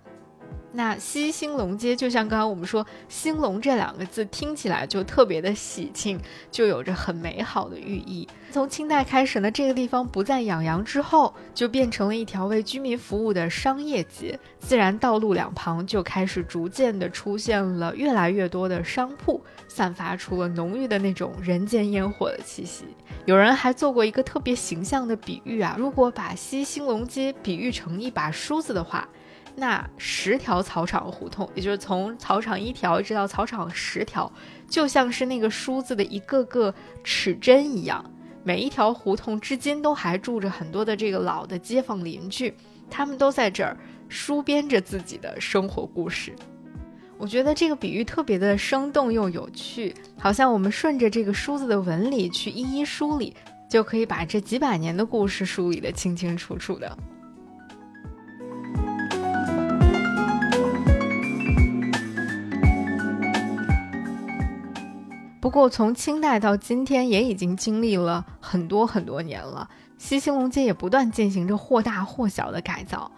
[0.74, 6.18] 那西兴隆街就像刚刚我们说“兴隆”这两个字，听起来就特别的喜庆，
[6.50, 8.26] 就有着很美好的寓意。
[8.50, 14.38] 从清代开始呢，这个地方不再养羊之后，就变成了一条为居民服务的商业街。
[14.58, 22.86] 自然道路两旁就开始逐渐的出现了越来越多的商铺，散发出了浓郁的那种人间烟火的气息。
[23.26, 29.06] 有人还做过一个特别形象的比喻啊，如果把西兴隆街比喻成一把梳子的话。
[29.54, 34.30] 那十条草场胡同，也就是从草场一条一直到草场十条，
[34.68, 36.74] 就像是那个梳子的一个个
[37.04, 38.04] 齿针一样。
[38.44, 42.52] 每一条胡同至今都还住着很多的这个老的街坊邻居，
[42.90, 43.76] 他们都在这儿
[44.08, 46.34] 梳编着自己的生活故事。
[47.18, 53.32] 我觉得这个比喻特别的生动又有趣，好像我们顺着这个梳子的纹理去一一梳理，
[53.70, 56.98] 就可以把这几百年的故事梳理得清清楚楚的。
[65.42, 69.68] 不过，从清代到今天，也已经经历了很多很多年了。
[69.98, 73.10] 西兴隆街也不断进行着或大或小的改造。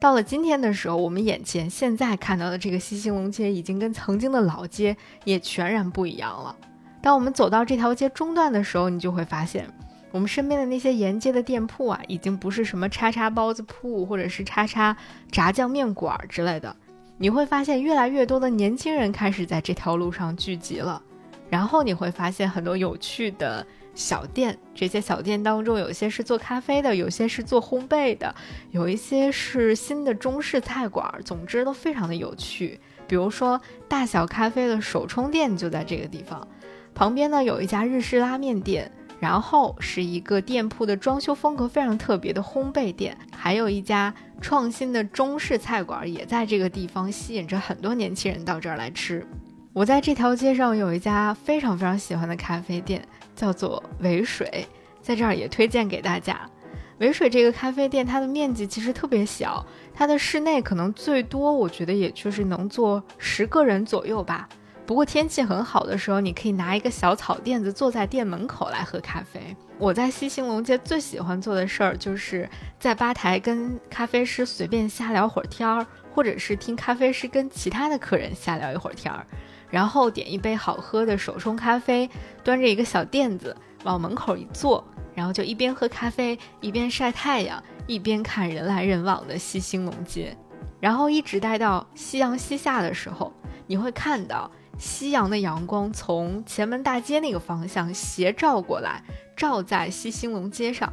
[0.00, 6.56] 到了今天的时候，我们眼前现在看到的这个西兴隆街，已经跟曾经的老街也全然不一样了。
[7.02, 9.68] 当我们走到这条街中段的时候，你就会发现，
[10.12, 14.96] 我们身边的那些沿街的店铺啊，已经不是什么叉叉包子铺或者是叉叉
[15.30, 16.74] 炸酱面馆之类的。
[17.18, 21.02] 你会发现，越来越多的年轻人开始在这条路上聚集了。
[21.48, 28.34] 然后你会发现很多有趣的小店，这些小店当中，有些是做咖啡的，有些是做烘焙的，
[28.72, 32.80] 有一些是新的中式菜馆，总之都非常的有趣。
[33.06, 36.46] 比如说大小咖啡的手冲店就在这个地方，
[36.94, 38.90] 旁边呢有一家日式拉面店，
[39.20, 49.24] 然后是一个店铺的装修风格非常特别的烘焙店，还有一家创新的中式菜馆也在这个地方吸引着很多年轻人到这儿来吃。
[49.76, 54.66] 我在这条街上有一家非常非常喜欢的咖啡店，叫做维水，
[55.02, 56.40] 在这儿也推荐给大家。
[56.96, 59.62] 维水这个咖啡店，它的面积其实特别小，
[59.92, 64.48] 它的室内可能最多，我觉得也就是能坐十个人左右吧。
[64.86, 69.54] 不过天气很好的时候，你可以拿一个小草垫子坐在店门口来喝咖啡。
[69.76, 72.48] 我在西兴隆街最喜欢做的事儿，就是
[72.80, 79.26] 在吧台跟咖啡师随便瞎聊会儿天儿，或者是听咖啡师跟其他的客人瞎聊一会儿天儿。
[79.70, 82.08] 然后点一杯好喝的手冲咖啡，
[82.44, 90.36] 端着一个小垫子往门口一坐，然后就一边喝咖啡一边晒太阳，一边看人来人往的西兴隆街，
[90.80, 93.32] 然后一直待到夕阳西下的时候，
[93.66, 99.02] 你会看到夕阳的阳光从前门大街那个方向斜照过来，
[99.36, 100.92] 照在西兴隆街上。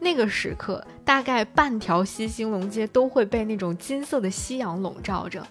[0.00, 5.46] 那个时刻，大概半条西兴隆街都会被那种金色的夕阳笼罩着。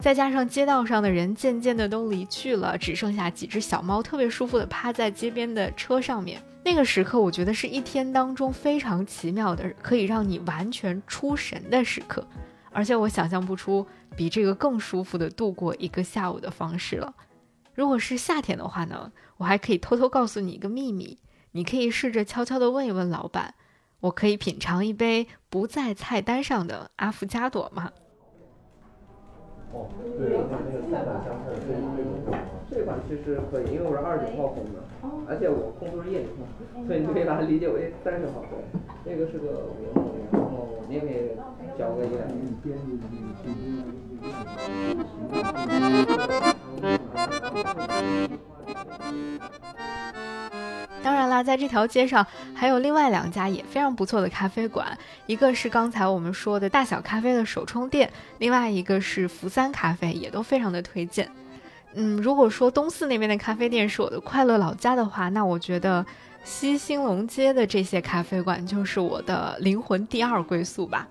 [0.00, 6.42] 再加上街道上的人渐渐的都离去了，只剩下几只小猫特别舒服的趴在街边的车上面。
[6.64, 12.26] 那个时刻，我觉得是一天当中非常奇妙的，可以让你完全出神的时刻。
[12.72, 13.86] 而且我想象不出
[14.16, 17.12] 比这个更舒服的度过一个下午的方式了。
[17.74, 21.18] 如果是夏天的话呢，我还可以偷偷告诉你一个秘密，
[21.52, 23.54] 你可以试着悄悄地问一问老板，
[24.00, 27.90] 我可以品尝一杯不在菜单上的阿芙加朵吗？
[29.72, 29.86] 哦，
[30.18, 31.58] 对，你看那个菜板香菜的，
[32.70, 34.82] 这款其实可以，因为我是二十九号空的，
[35.28, 36.42] 而且我空都是夜里空，
[36.86, 38.42] 所以你可以把它理解为三十号。
[38.50, 38.58] 对，
[39.04, 41.30] 那个是个五零然后你也可以
[41.78, 42.26] 交个一两。
[51.02, 54.96] 当然啦，在这条街上还有另外两家也非常不错的咖啡馆，
[55.26, 61.26] 一个是刚才我们说的大小咖啡的手冲店，另外一个是福三咖啡，也都非常的推荐。
[61.94, 66.04] 嗯，如果说东四那边的咖啡店是我的快乐老家的话，那我觉得
[66.44, 71.08] 西兴隆街的这些咖啡馆就是我的灵魂第二归宿吧。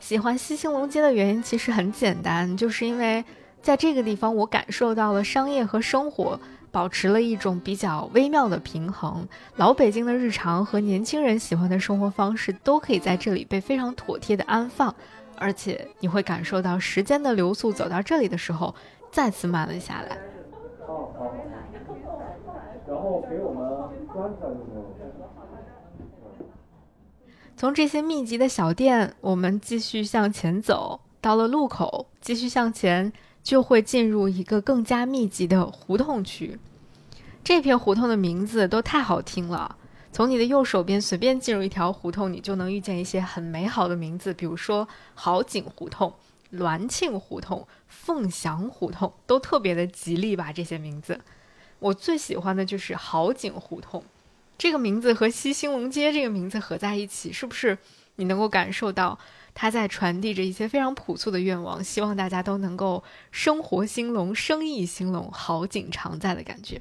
[0.00, 3.24] 喜欢西兴隆街的原因其实很简单，就是因为
[3.62, 6.38] 在这个地方我感受到了商业和生活。
[6.72, 14.94] 保持了一种比较微妙的平衡，老北京的日常和年轻人喜欢的生活方式都可以在这里被非常妥帖的安放，
[15.36, 18.74] 而且你会感受到时间的流速走到这里的时候
[19.10, 20.16] 再次慢了下来。
[20.86, 21.32] 好，好，
[22.86, 24.50] 然后给我们端出来
[27.56, 33.12] 从这些密集的小店，我们继续向前走，到了路口，继续向前。
[33.42, 36.58] 就会进入一个更加密集的胡同区。
[37.42, 39.76] 这片胡同的名字都太好听了。
[40.12, 46.12] 从你的右手边随便进入一条胡同，你就能遇见一些很美好的名字，比如说好景胡同、
[46.50, 50.52] 栾庆胡同、凤翔胡同，都特别的吉利吧？
[50.52, 51.20] 这些名字，
[51.78, 54.02] 我最喜欢的就是好景胡同。
[54.58, 57.78] 这个名字和西兴隆街这个名字合在一起，是不是
[58.16, 59.18] 你能够感受到？
[59.54, 66.80] 他在传递着一些非常朴素的愿望，希望大家都能够生活兴隆、生意兴隆、好景常在的感觉。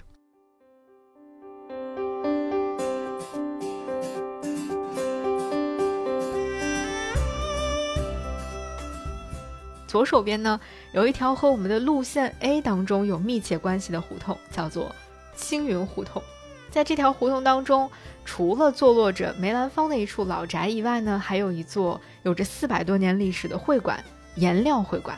[9.88, 10.60] 左手边呢，
[10.94, 14.96] 有一条和我们的路线 A 当中有密切关系的胡同，叫做
[15.36, 16.22] 青云胡同。
[16.70, 17.90] 在这条胡同当中，
[18.32, 24.02] 除了坐落着梅兰芳的一处老宅以外呢，还有一座有着四百多年历史的会馆——
[24.38, 25.18] 颜料会馆。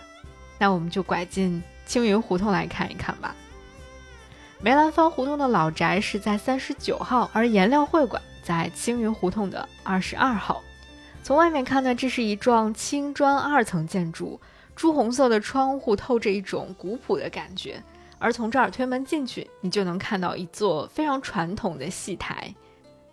[0.57, 3.36] 那我们就拐进青云胡同来看一看吧。
[4.62, 10.64] 梅兰芳胡同的老宅是在三十九号，而颜料会馆在青云胡同的二十二号。
[11.22, 14.39] 从外面看呢，这是一幢青砖二层建筑，
[14.74, 17.84] 朱红色的窗户透着一种古朴的感觉。
[18.20, 22.55] 而从这儿推门进去，你就能看到一座非常传统的戏台。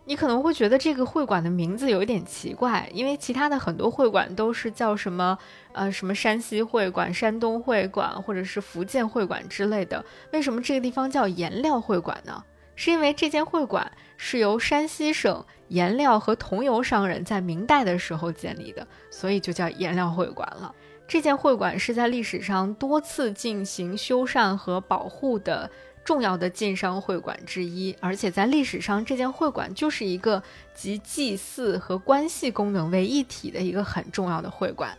[0.08, 5.36] 你可能会觉得这个会馆的名字有一点奇怪，因为其他的很多会馆都是叫什么
[5.72, 10.02] 呃什么山西会馆、山东会馆或者是福建会馆之类的。
[10.32, 12.42] 为什么这个地方叫颜料会馆呢？
[12.74, 20.74] 是因为这间会馆是由山西省颜料和桐油商人在明代的时候建立的，所以就叫颜料会馆了。
[21.06, 25.70] 这件会馆是在历史上多次进行修缮和保护的
[26.08, 30.42] 重要的晋商会馆之一，而且在历史上，这件会馆就是一个
[30.74, 34.96] 集祭祀和关系功能为一体的一个很重要的会馆。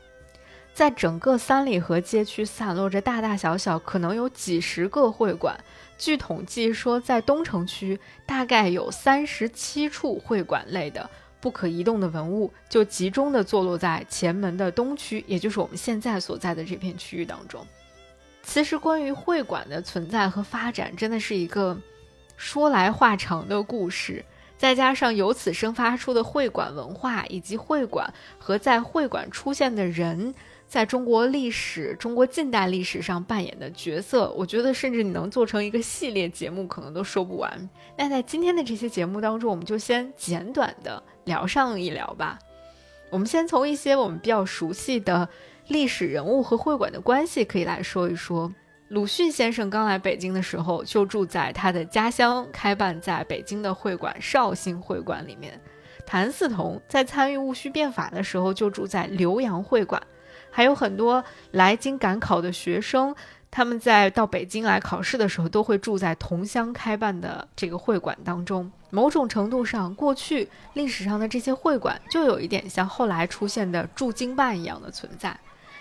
[0.71, 5.59] 在整个三里河街区散落着大大小小，可能有几十个会馆。
[5.97, 11.09] 据统计说，在东城区大概有三十七处会馆类的。
[11.41, 17.65] 不可移动的文物就集中的坐落在前门的东区，也就是我们现在所在的这片区域当中。
[18.51, 21.79] 其实，关于会馆的存在和发展，真的是一个
[22.35, 24.25] 说来话长的故事。
[24.57, 30.33] 再加上由此生发出的会馆文化，以及会馆和在会馆出现的人。
[30.67, 37.69] 在中国历史、中国近代历史上扮演的角色，我觉得甚至你能做成一个系列节目，可能都说不完。
[37.97, 42.39] 那在今天的这些节目当中，我们就先简短的聊上一聊吧。
[43.11, 45.27] 我们先从一些我们比较熟悉的
[45.69, 48.51] 历史人物和会馆的关系可以来说一说。
[48.87, 55.61] 鲁迅先生刚来北京的时候，就住在他的家乡开办在北京的会馆绍兴会馆里面。
[56.07, 60.01] 谭嗣同在参与戊戌变法的时候，就住在浏阳会馆。
[60.49, 63.15] 还有很多来京赶考的学生，
[63.51, 68.71] 他们在到北京来考试的时候，都会住在同乡开办的这个会馆当中。
[68.89, 75.39] 某种程度上，过去历史上的这些会馆，就有一点像后来出现的驻京办一样的存在。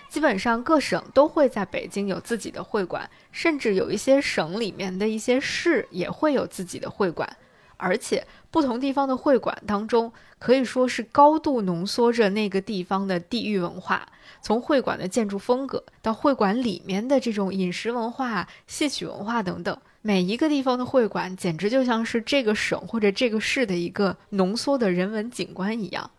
[0.09, 7.37] 基本上各省都会在北京有自己的会馆，甚至有一些省里面的一些市也会有自己的会馆，
[7.77, 14.09] 而且不同地方的会馆当中可以说是高度浓缩着那个地方的地域文化，
[14.41, 26.09] 从会馆的建筑风格到会馆里面的这种饮食文化、戏曲文化等等，每一个地方的会馆简直就像是这个省或者这个市的一个浓缩的人文景观一样。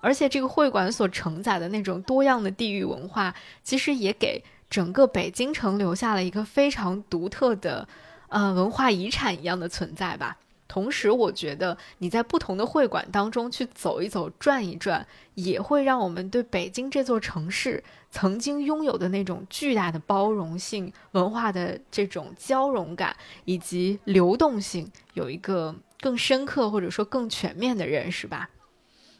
[0.00, 7.88] 而且这个会馆所承载的那种多样的地域文化，其实也给整个北京城留下了一个非常独特的，
[8.28, 10.36] 呃，文化遗产一样的存在吧。
[10.68, 28.50] 同时，我觉得你在不同的会馆当中去走一走、转一转，也会让我们对北京这座城市曾经拥有的那种巨大的包容性、文化的这种交融感以及流动性，有一个更深刻或者说更全面的认识吧。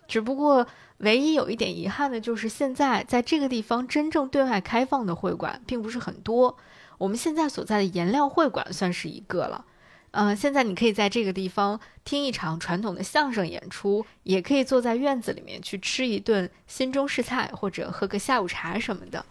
[0.08, 6.56] 只不过，唯一有一点遗憾的就是，现在在这个地方真正对外开放的会馆并不是很多。
[6.96, 9.66] 我们现在所在的颜料会馆算是一个了。
[10.12, 19.24] 嗯，现在你可以在这个地方听一场传统的相声演出，也可以坐在院子里面去吃一顿新中式菜，或者喝个下午茶什么的。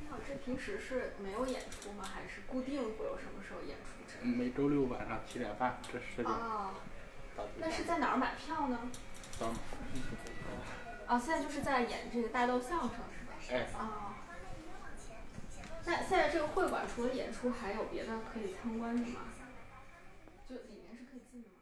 [0.00, 2.04] 你好，这平时是没有演出吗？
[2.04, 4.24] 还是固定会有什么时候演出？
[4.24, 6.26] 每周六晚上七点半，这时间。
[7.60, 8.78] 那是在哪儿买票呢？
[11.06, 13.32] 啊，现在就是在演这个大逗相声是吧？
[13.50, 13.66] 哎。
[13.78, 14.14] 啊。
[15.86, 19.20] 那现在这个会馆除了演出，还有别的可以参观的吗？
[20.46, 21.54] 就里面是可以进的吗？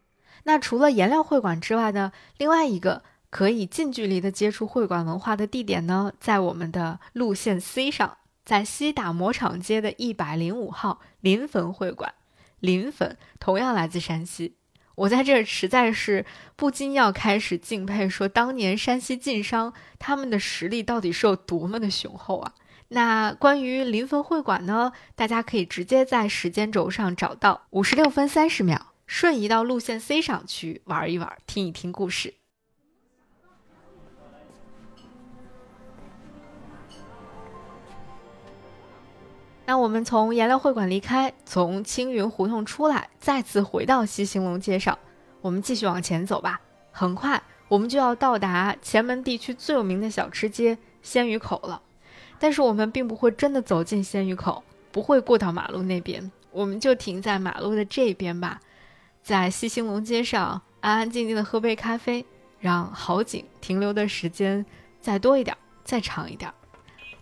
[0.43, 2.13] 那除了颜料会馆之外呢？
[2.37, 12.13] 另外一个可以近距离的接触会馆文化的地点呢，在我们的路线 C 上，在西打磨厂街的一百零五号临汾会馆。
[12.59, 14.57] 临汾同样来自山西。
[14.97, 16.27] 我在这实在是
[16.57, 22.55] 不禁要开始敬佩，说当年山西晋商他们的实力到底是有多么的雄厚啊！
[22.89, 32.35] 那关于临汾会馆呢，大家可以直接在时间轴上找到五十六分三十秒，瞬移到路线 C 上去玩一玩，听一听故事。
[39.69, 44.97] 那我们从颜料会馆离开，从青云胡同出来，再次回到西兴隆街上，
[45.41, 46.61] 我们继续往前走吧。
[46.93, 51.83] 很快，我们就要到达前门地区最有名的小吃街鲜鱼口了。
[52.39, 54.63] 但是我们并不会真的走进鲜鱼口，
[54.93, 58.61] 不会过到马路那边，我们就停在马路的这边吧，
[59.21, 62.25] 在西兴隆街上安安静静的喝杯咖啡，
[62.61, 64.65] 让好景停留的时间
[65.01, 66.53] 再多一点，再长一点。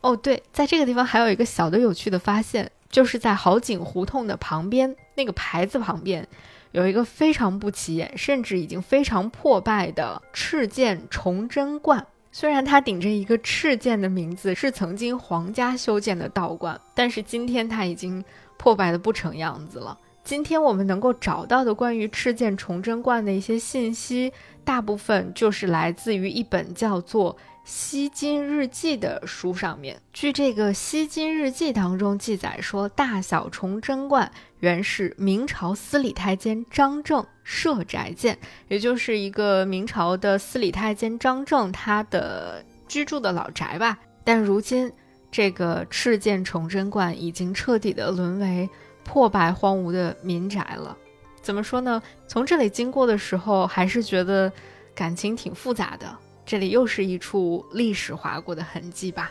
[0.05, 6.29] 哦，对，在这个地方还有一个小的有趣的发现，就是在好景胡同的旁边那个牌子旁边，
[6.73, 12.07] 有一个非常不起眼，甚至已经非常破败的赤剑崇祯观。
[12.31, 18.23] 虽然它顶着一个赤剑的名字，是曾经皇家修建的道观，但是今天它已经
[18.59, 19.97] 破败的不成样子了。
[20.23, 24.31] 今天我们能够找到的关于赤剑崇祯观的一些信息，
[24.65, 27.35] 大部分就是来自于一本叫做。
[27.65, 38.39] 《西京日记》的书上面，据这个《西京日记》当中记载说，大小崇祯观原是明朝司礼太监张正设宅建，
[38.69, 43.99] 也就是一个明朝的司礼太监张正他的居住的老宅吧。
[44.25, 44.93] 但如今，
[45.31, 48.69] 这个赤剑崇祯观已经彻底的沦为
[49.05, 50.95] 破败荒芜的民宅了。
[51.41, 52.03] 怎么说呢？
[52.29, 54.53] 从这里经过的时候，还是觉得
[54.95, 56.19] 感情挺复杂的。
[56.47, 59.31] 这里又是一处历史划过的痕迹吧。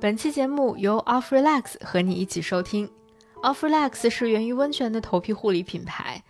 [0.00, 2.90] 本期节目由 Off Relax 和你一起收听。
[3.42, 6.22] Off Relax 是源于温泉的头皮护理品牌。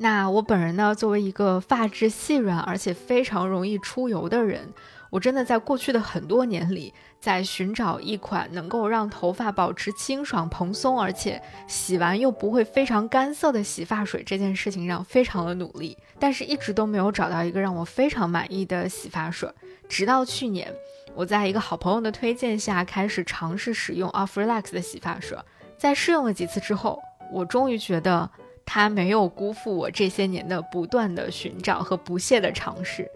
[0.00, 4.72] 那我本人呢，作为一个发质细软而且非常容易出油的人，
[5.10, 19.50] 我真的在过去的很多年里，在寻找一款能够让头发保持清爽蓬松，而且洗完又不会非常干涩的洗发水这件事情上非常的努力，但是一直都没有找到一个让我非常满意的洗发水。
[19.88, 20.72] 直到去年，
[21.16, 25.36] 我在一个好朋友的推荐下开始尝试使用 Off Relax 的洗发水，
[25.76, 28.30] 在试用了几次之后，我终于觉得
[28.70, 33.10] 它没有辜负我这些年的不断的寻找和不懈的尝试。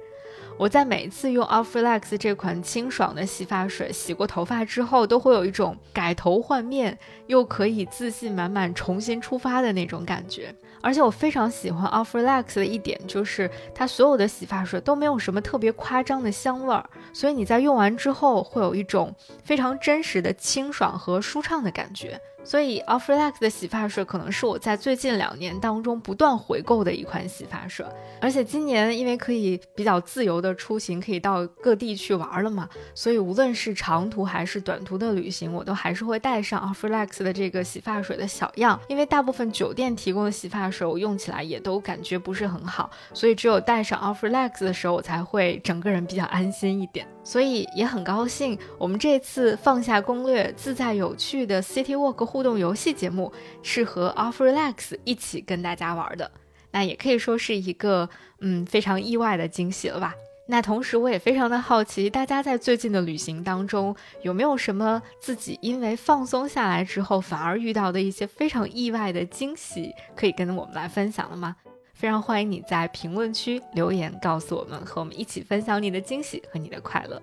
[0.59, 10.55] 我在每一次用 Off Relax 这款清爽的洗发水洗过头发之后，都会有一种改头换面，又可以自信满满重新出发的那种感觉。
[10.81, 22.19] 而且我非常喜欢 Off Relax 的一点就是，它所有的洗发水都没有什么特别夸张的香味儿，所以你在用完之后会有一种非常真实的清爽和舒畅的感觉。
[22.45, 27.87] 所以 Off Relax 的洗发水可能是我在最近两年当中不断回购的一款洗发水，
[28.21, 47.07] 而且今年因为可以比较自由的出行，可以到各地去玩了嘛，所以无论是长途还是短途的旅行，我都还是会带上 Off Relax 的这个洗发水的小样，因为大部分酒店提供的洗发水我用起来也都感觉不是很好，所以只有带上 Off Relax 的时候，我才会整个人比较安心一点。
[47.25, 53.31] 所以也很高兴，我们这次放下攻略、自在有趣的 City Walk 互动游戏节目
[53.63, 56.31] 是和 Off Relax 一起跟大家玩的，
[56.71, 58.09] 那也可以说是一个
[58.41, 60.15] 嗯非常意外的惊喜了吧。
[60.47, 71.55] 那同时我也非常的好奇，大家在最近的旅行当中有没有什么自己因为放松下来之后反而遇到的一些非常意外的惊喜，可以跟我们来分享了吗？
[71.93, 77.21] 非常欢迎你在评论区留言告诉我们，和我们一起分享你的惊喜和你的快乐。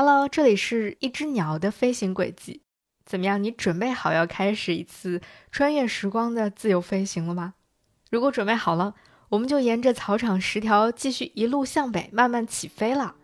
[0.00, 2.62] Hello，这里是一只鸟的飞行轨迹，
[3.04, 3.42] 怎么样？
[3.42, 5.20] 你准备好要开始一次
[5.50, 7.54] 穿越时光的自由飞行了吗？
[8.08, 8.94] 如果准备好了。
[9.30, 13.16] 我们就沿着草场十条继续一路向北，慢慢起飞了。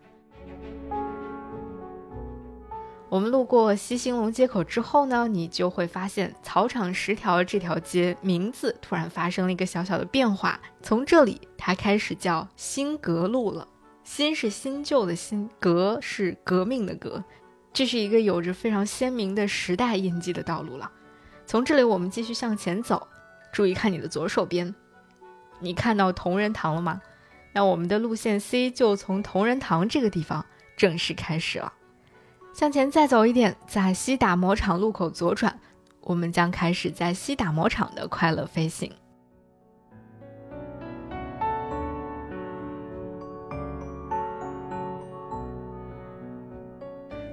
[3.07, 10.59] 我们路过西兴隆街口之后呢，你就会发现草场十条这条街名字突然发生了一个小小的变化。
[10.81, 13.65] 从这里，它开始叫新阁路了。
[14.05, 17.23] 新是新旧的新，革是革命的革，
[17.73, 20.89] 这是一个有着非常鲜明的时代印记的道路了。
[21.47, 23.07] 从这里，我们继续向前走，
[23.51, 24.73] 注意看你的左手边。
[25.59, 27.01] 你看到同仁堂了吗？
[27.51, 30.45] 那我们的路线 C 就从同仁堂这个地方
[30.77, 31.73] 正式开始了。
[32.53, 35.59] 向前再走一点，在西打磨厂路口左转，
[36.01, 38.93] 我们将开始在西打磨厂的快乐飞行。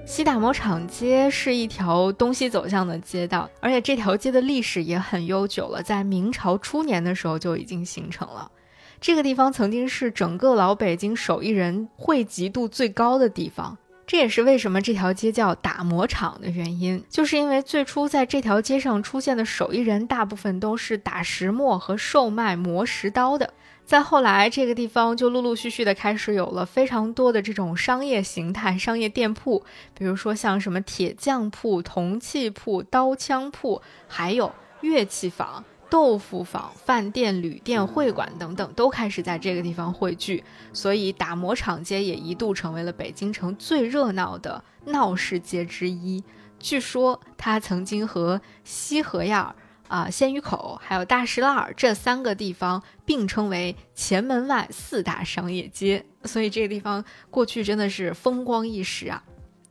[0.05, 8.51] 西打磨厂街是一条东西走向的街道，而且这条街的历史也很悠久了，在明朝初年的时候就已经形成了。
[8.99, 23.53] 这个地方曾经是整个老北京手艺人汇集度最高的地方，这也是为什么这条街叫打磨厂的原因，就是因为最初在这条街上出现的手艺人大部分都是打石磨和售卖磨石刀的。
[23.85, 29.63] 再后来，这个地方就陆陆续续的开始有了非常多的这种商业形态、商业店铺，
[29.93, 40.43] 比如说像什么铁匠铺、铜器铺、刀枪铺，还有乐器坊、豆腐坊、饭店、旅店、会馆等等，都开始在这个地方汇聚。
[40.71, 46.23] 所以，打磨厂街也一度成为了北京城最热闹的闹市街之一。
[46.57, 49.45] 据说，它曾经和西河沿
[49.93, 59.23] 啊，鲜鱼口还有大石栏这三个地方并称为前门外四大商业街，所以这个地方过去真的是风光一时啊。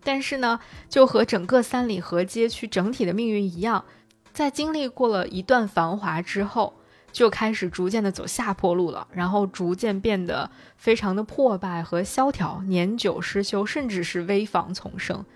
[0.04, 3.84] 但是呢，就和整个三里河街区整体的命运一样，
[4.32, 6.72] 在经历过了一段繁华之后，
[7.10, 15.26] 就开始逐渐的走下坡路了，然后逐渐变得非常的破败和萧条，年久失修，甚至是危房丛生。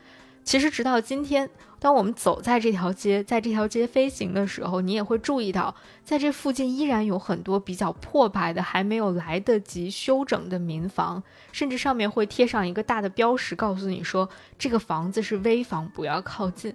[0.46, 5.74] 其实，直到今天，当我们走在这条街，在这条街飞行的时候，你也会注意到，
[6.04, 11.20] 在这附近依然有很多比较破败的、还没有来得及修整的民房，
[11.50, 16.72] 甚至上面会贴上一个大的标识，告诉你说这个房子是危房，不要靠近。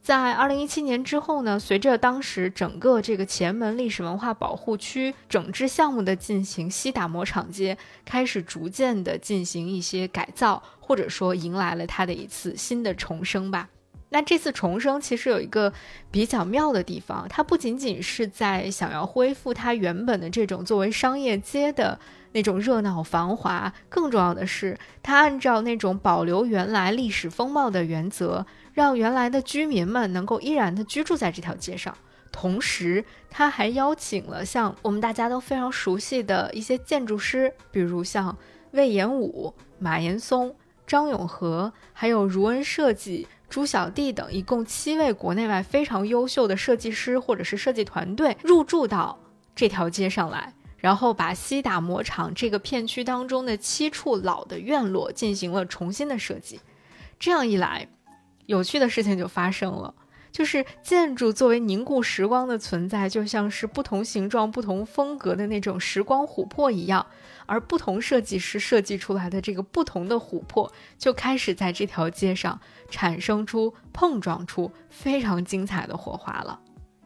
[0.00, 7.76] 在二零一七年之后呢，随着当时整个这个前门历史文化保护区整治项目的进行，西打磨厂街
[8.06, 13.68] 开始逐渐的进行一些改造，或者说迎来了它的一次新的重生吧。
[14.08, 15.72] 那这次重生其实有一个
[16.10, 21.96] 比较妙的地方，它不仅仅是在想要恢复它原本的这种作为商业街的
[22.32, 31.96] 那种热闹繁华，更重要的是，它按照那种保留原来历史风貌的原则，让原来的居民们能够依然的居住在这条街上。
[32.32, 38.36] 同时，他还邀请了像我们大家都非常熟悉的一些建筑师，比如像
[38.72, 40.52] 魏延武、马岩松、
[40.90, 43.28] 张永和，还有如恩设计。
[43.48, 49.16] 朱小弟等一共七位国内外非常优秀的设计师或者是设计团队入驻到
[49.54, 56.58] 这条街上来，然后把西打磨厂这个片区当中的七处老的院落进行了重新的设计。
[57.20, 57.86] 这样一来，
[58.46, 59.94] 有趣的事情就发生了。
[60.30, 67.04] 就是建筑作为凝固时光的存在，就像是不同形状、不同风格的那种时光琥珀一样，
[67.46, 76.60] 而不同设计师设计出来的这个不同的琥珀，就开始在这条街上产生出、碰撞出非常精彩的火花了。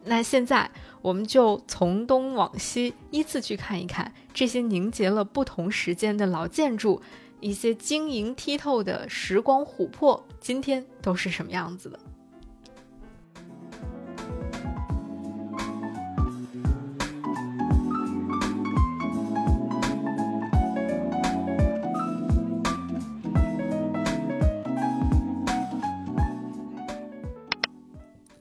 [0.06, 0.70] 那现在，
[1.00, 7.00] 我们就从东往西依次去看一看这些凝结了不同时间的老建筑，
[7.40, 11.98] 一些晶莹剔透的时光琥珀，今天都是什么样子的。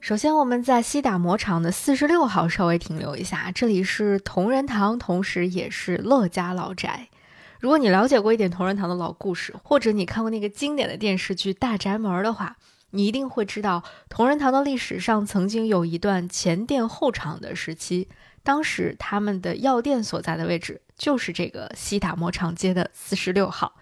[0.04, 7.08] 首先，我们在西打磨厂的四十六号稍微停留一下，这里是同仁堂，同时也是乐家老宅。
[7.58, 12.58] 如果你了解过一点同仁堂的老故事，或者你看过那个经典的电视剧《大宅门》的话，
[12.90, 18.08] 你一定会知道，同仁堂的历史上曾经有一段前店后厂的时期，
[18.42, 23.72] 当时他们的药店所在的位置就是这个西打磨厂街的四十六号。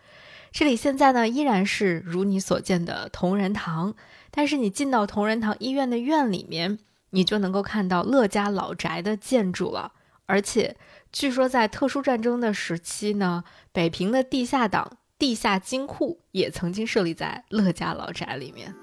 [0.52, 3.94] 这里现在呢依然是如你所见的同仁堂。
[4.30, 6.78] 但是你进到同仁堂医院的院里面，
[7.10, 9.92] 你就能够看到乐家老宅的建筑了。
[10.26, 10.76] 而且
[11.10, 18.74] 据说在特殊战争的时期呢，北平的地下党、地下金库也曾经设立在乐家老宅里面。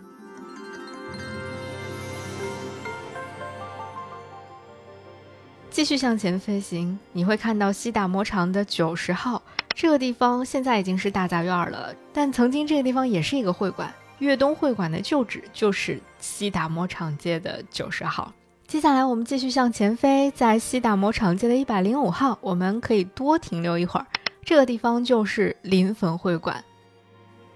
[5.71, 9.41] 继续向前飞行，你会看到西大磨厂的九十号
[9.81, 13.89] 这个地方，现在已经是大杂院了，但曾经这个地方也是一个会馆。
[14.17, 18.33] 粤东会馆的旧址就是西打磨厂街的九十号。
[18.67, 24.05] 接下来我们继续向前飞，在西打磨厂街的一百零五号，我们可以多停留一会儿。
[24.43, 26.61] 这个地方就是临汾会馆。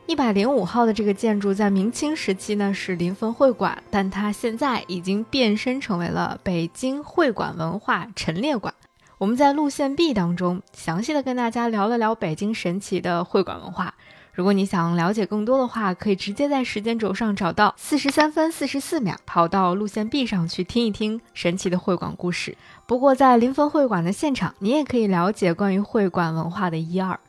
[0.06, 8.74] 一百零五号的这个建筑在明清时期呢是临汾会馆，但它现在已经变身成为了北京会馆文化陈列馆。
[9.20, 13.94] 我们在路线 B 当中详细的跟大家聊了聊北京神奇的会馆文化。
[14.34, 22.58] 如果你想了解更多的话，可以直接在时间轴上找到四十三分四十四秒，跑到路线 B 上去听一听神奇的会馆故事。
[22.88, 27.20] 不过在临汾会馆的现场，你也可以了解关于会馆文化的一二。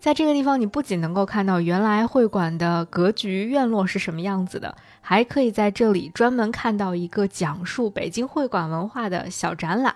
[0.00, 9.94] 在这个地方，你不仅能够看到原来会馆的格局院落是什么样子的，还可以在这里专门看到一个讲述北京会馆文化的小展览。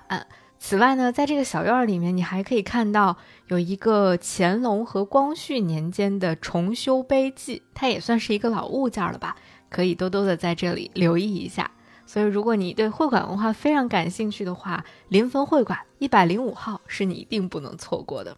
[0.60, 9.36] 此外呢，在这个小院儿里面，你还可以看到有一个乾隆和光绪年间的重修碑记，它也算是一个老物件了吧，
[9.70, 11.70] 可以多多的在这里留意一下。
[12.04, 18.36] 所以，如果你对会馆文化非常感兴趣的话，临汾会馆一百零五号是你一定不能错过的。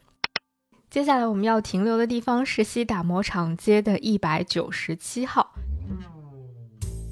[0.91, 5.53] 接下来我们要停留的地方是西打磨厂街的一百九十七号。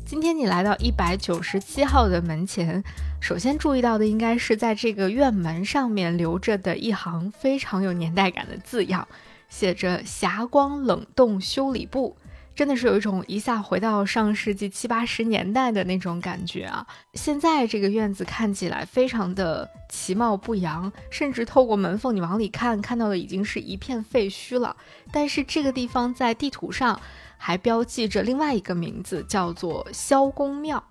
[0.05, 2.83] 今天你来到一百九十七号的门前，
[3.21, 9.07] 首先注意到的应该是在这个院门上面留着的一行非常有年代感的字样，
[9.49, 12.17] 写着“霞光冷冻修理部”，
[12.55, 16.87] 真的是有一种一下回到上世纪七八十年代的那种感觉啊！
[17.15, 24.75] 现在这个院子看起来非常的其貌不扬，甚至透过门缝你往里看，看到的已经是一片废墟了。
[25.13, 26.99] 但是这个地方在地图上。
[27.41, 30.83] 还标记着另外一个名字，叫做萧公庙。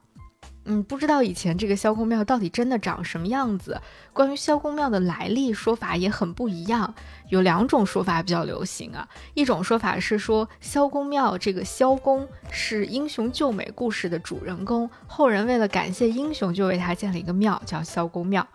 [0.70, 3.82] 嗯，不知道以前这个萧公庙到底真的长什么样子。
[4.11, 6.93] 关于萧公庙的来历，说法也很不一样。
[7.30, 9.07] 有两种说法比较流行啊。
[9.34, 18.45] 一种说法是说，萧公庙这个萧公是英雄救美故事的主人公，后人为了感谢英雄，就为他建了一个庙，叫萧公庙。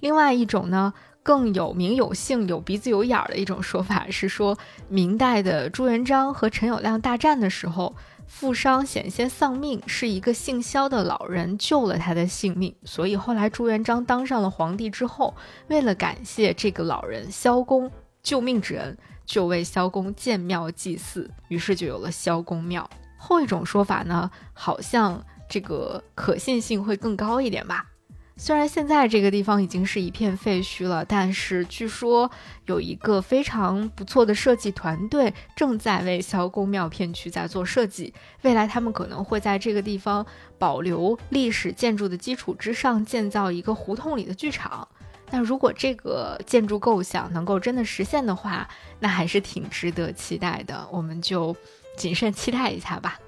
[0.00, 0.92] 另外一种呢？
[1.22, 4.56] 更有名有姓、有鼻子有眼儿的一种说法是说，
[4.88, 7.94] 明代的朱元璋和陈友谅大战的时候，
[8.30, 12.74] 富商险些丧命，是一个姓萧的老人救了他的性命。
[12.84, 15.34] 所以后来朱元璋当上了皇帝之后，
[15.66, 17.90] 为了感谢这个老人萧公
[18.22, 22.88] 救命之恩，就为萧公建庙祭祀，于是就有了萧公庙。
[23.18, 27.84] 后一种说法呢，好像这个可信性会更高一点吧。
[28.42, 32.28] 虽然现在这个地方已经是一片废墟了，但是据说
[32.64, 38.14] 有一个非常不错的设计团队正在为萧公庙片区在做设计。
[38.40, 40.24] 未来他们可能会在这个地方
[40.58, 44.88] 保留历史建筑的基础之上，建造一个胡同里的剧场。
[45.30, 48.66] 那如果这个建筑构想能够真的实现的话，
[49.00, 50.88] 那还是挺值得期待的。
[50.90, 51.54] 我们就
[51.94, 53.20] 谨慎期待一下吧。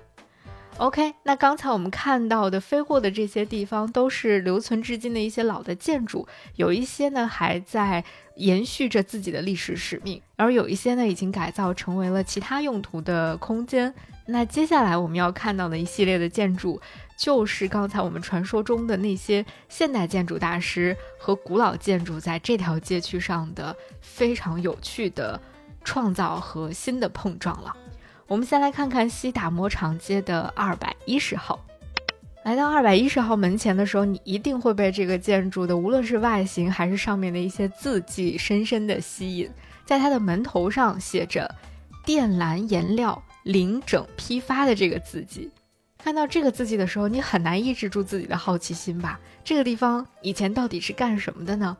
[0.79, 8.03] OK，那刚才我们看到的飞过的这些地方都是留存至今的一些老的建筑，有一些呢还在
[8.37, 13.95] 延续着自己的历史使命，而有一些呢已经改造成为了其他用途的空间。
[14.27, 16.81] 那接下来我们要看到的一系列的建筑，
[17.17, 25.41] 就是刚才我们传说中的那些现代建筑大师和古老建筑在这条街区上的非常有趣的
[25.85, 27.77] 创造和新的碰撞了。
[28.33, 31.63] 我们先来看看西打磨厂街的二百一十号。
[32.45, 39.51] 来到二百一十号门前的时候，你一定会被这个建筑的无论是外形还是上面的一些字迹深深的吸引。
[39.85, 41.55] 在它的门头上写着
[42.07, 45.51] “靛蓝颜料零整批发”的这个字迹。
[45.99, 49.21] 看到这个字迹的时候，你很难抑制住自己的好奇心吧？
[49.45, 51.77] 这个地方以前到底是干什么的呢？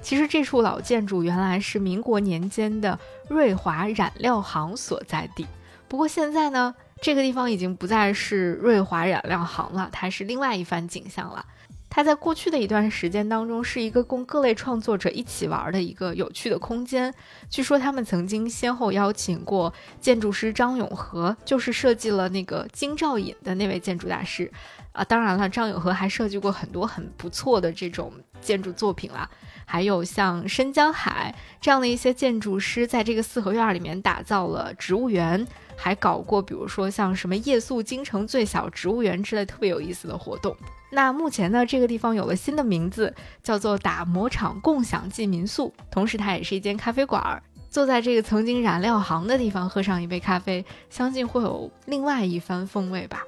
[0.00, 2.98] 其实这处老建筑原来是民国年间的
[3.28, 5.46] 瑞华染料行所在地。
[5.92, 11.44] 不过现在呢，这个地方已经不再是瑞华染料行了，它是另外一番景象了。
[11.90, 17.12] 它在过去的一段时间当中，是一个供各类创作者一起玩的一个有趣的空间。
[17.50, 19.70] 据说他们曾经先后邀请过
[20.00, 24.50] 建筑师张永和，就是设计了那个京兆尹的那位建筑大师
[24.92, 25.04] 啊。
[25.04, 29.28] 当然了，张永和还设计过很多很不错的这种建筑作品啦。
[29.72, 35.46] 还有像申江海这样的一些建筑师，在这个四合院里面打造了植物园。
[35.74, 40.54] 还搞过，比如说像什么夜宿京城最小植物园之类特别有意思的活动。
[40.90, 47.42] 那目前呢，这个地方有了新的名字，叫做打磨厂共享记民宿，同时它也是一间咖啡馆。
[47.70, 53.22] 坐在这个曾经染料行的地方，喝上一杯咖啡，相信会有另外一番风味吧。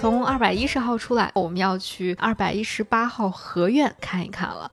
[0.00, 4.72] 从二百一十号出来，我们要去二百一十八号合院看一看了。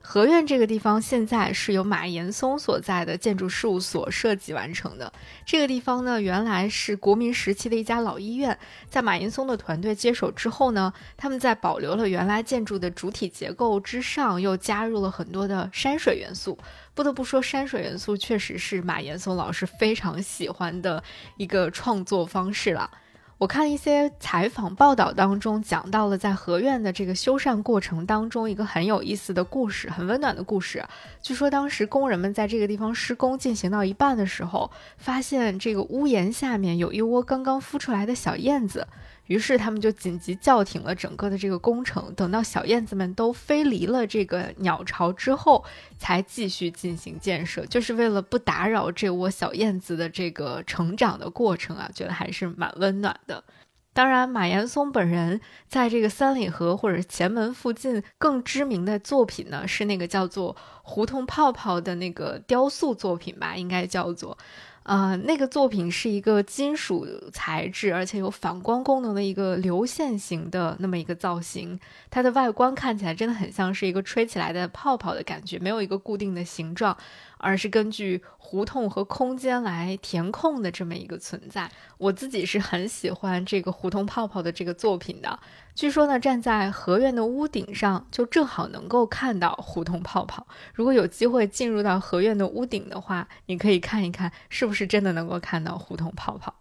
[0.00, 5.12] 合院这个地方现在是由马岩松所在的建筑事务所设计完成的。
[5.44, 8.56] 这个地方呢，原来是国民时期的一家老医院。
[8.88, 16.56] 在马岩松的团队接手之后呢，他们在保留了原来建筑的主体结构之上，又加入了很多的山水元素。
[16.94, 21.02] 不得不说，山水元素确实是马岩松老师非常喜欢的
[21.36, 22.88] 一个创作方式了。
[23.38, 30.84] 我看一些采访报道当中讲到了在合院的这个修缮过程当中一个很有意思的故事，很温暖的故事。
[31.22, 38.88] 据说当时工人们在这个地方施工进行到一半的时候，发现这个屋檐下面有一窝刚刚孵出来的小燕子。
[39.28, 45.64] 于是他们就紧急叫停了整个的这个工程，等到小燕子们都飞离了这个鸟巢之后，
[45.96, 53.44] 才继续进行建设，就是为了不打扰这窝小燕子的这个成长的过程啊，觉得还是蛮温暖的。
[53.92, 64.38] 当然，马岩松本人在这个三里河或者前门附近更知名的作品呢，是那个叫做《胡同泡泡》的那个雕塑作品吧，应该叫做。
[64.88, 71.78] 呃，那个作品是一个金属材质，而且有反光功能的一个流线型的那么一个造型。
[72.08, 76.96] 它的外观看起来真的很像是一个吹起来的泡泡的感觉，没有一个固定的形状。
[77.40, 81.70] 而是根据胡同和空间来填空的这么一个存在。
[81.96, 85.38] 我自己是很喜欢这个胡同泡泡的这个作品的。
[85.78, 90.44] 据说呢，站在合院的屋顶上，就正好能够看到胡同泡泡。
[90.74, 96.52] 如果有机会进入到合院的屋顶的话，你可以看一看，是不是真的能够看到胡同泡泡。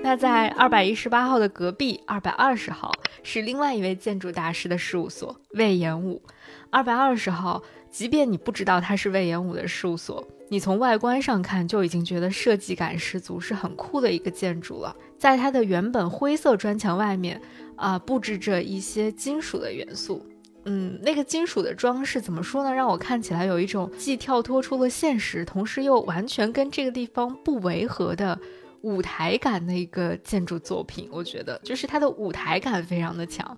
[0.00, 2.92] 那在二百一十八号的隔壁，二百二十号
[3.24, 6.22] 是另外一位建筑大师的事务所魏延武。
[6.70, 7.64] 二百二十号，
[7.96, 14.94] 即便你不知道它是魏延武的事务所，你从外观上看就已经觉得设计感十足，是很酷的一个建筑了。
[15.16, 17.40] 在它的原本灰色砖墙外面，
[17.74, 20.22] 啊，布置着一些金属的元素。
[20.66, 22.74] 嗯，那个金属的装饰怎么说呢？
[22.74, 28.38] 让我看起来有一种既跳脱出了现实，同时又完全跟这个地方不违和的。
[28.82, 33.56] 舞台感的一个建筑作品，我觉得就是它的舞台感非常的强。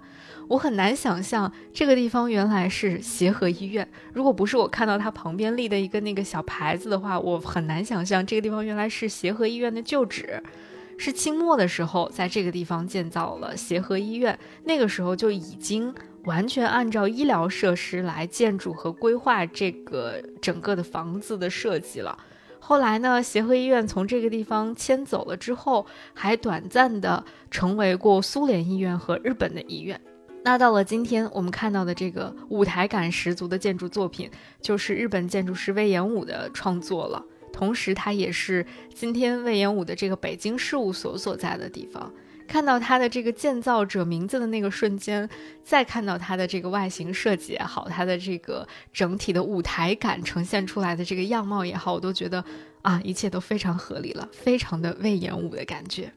[0.48, 10.42] 我很难想象这个地方原来是协和医院，如果不是我看到它旁边立的一个那个小牌子的话，我很难想象这个地方原来是协和医院的旧址。
[11.00, 15.94] 是清末的时候，在这个地方建造了协和医院，那个时候就已经
[16.24, 22.18] 完全按照医疗设施来建筑和规划这个整个的房子的设计了。
[22.58, 30.00] 后来呢，协和医院从这个地方迁走了之后，还短暂的成为过苏联医院和日本的医院。
[30.48, 34.30] 那到了今天，我们看到的这个舞台感十足的建筑作品，
[34.62, 37.22] 就是日本建筑师魏延武的创作了。
[37.52, 42.10] 同时，它也是今天魏延武的这个北京事务所所在的地方。
[42.46, 45.28] 看到它的这个建造者名字的那个瞬间，
[45.62, 52.42] 再看到它的这个外形设计也好，它的这个整体的舞台感呈现出来的这个样貌也好，我都觉得
[52.80, 56.10] 啊，一切都非常合理了，非常的魏延武的感觉。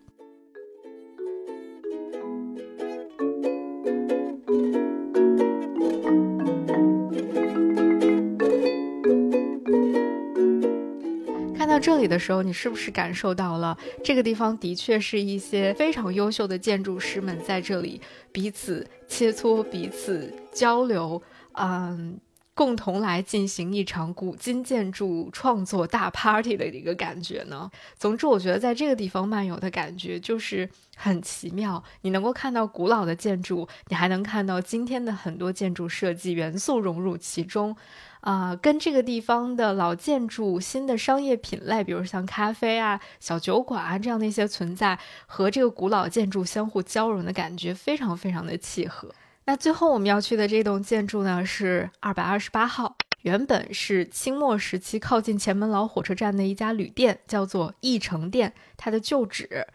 [11.81, 17.99] 这里的时候，你是不是感受到了这个地方的确是一些非常优秀的建筑师们在这里
[18.31, 21.19] 彼此切磋、彼此交流，
[21.53, 22.19] 嗯，
[22.53, 27.71] 共同来进行一场古今建筑创作大 party 的一个感觉呢？
[27.97, 31.83] 总之，我觉得在这个地方漫游的感觉就是很奇妙。
[32.01, 37.75] 你能够看到古老的建筑，你还能看到今天的很多建筑设计元素融入其中。
[38.21, 49.13] 啊，跟这个地方的老建筑、新的商业品类，比如像咖啡啊、小酒馆啊这样的一些存在，和这个古老建筑相互交融的感觉，非常非常的契合。
[49.45, 59.67] 那最后我们要去的这栋建筑呢，是二百二十八号，原本是清末时期靠近前门老火车站的一家旅店，叫做义城店，它的旧址。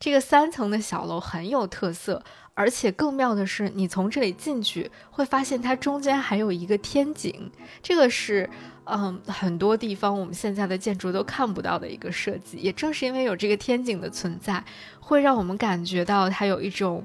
[0.00, 2.20] 这个三层的小楼很有特色。
[2.54, 8.50] 而且更妙的是，你从这里进去会发现它中间还有一个天井，这个是，
[8.84, 12.58] 嗯，很多地方我们现在的建筑都看不到的一个设计。
[12.58, 14.62] 也正是因为有这个天井的存在，
[14.98, 17.04] 会让我们感觉到它有一种。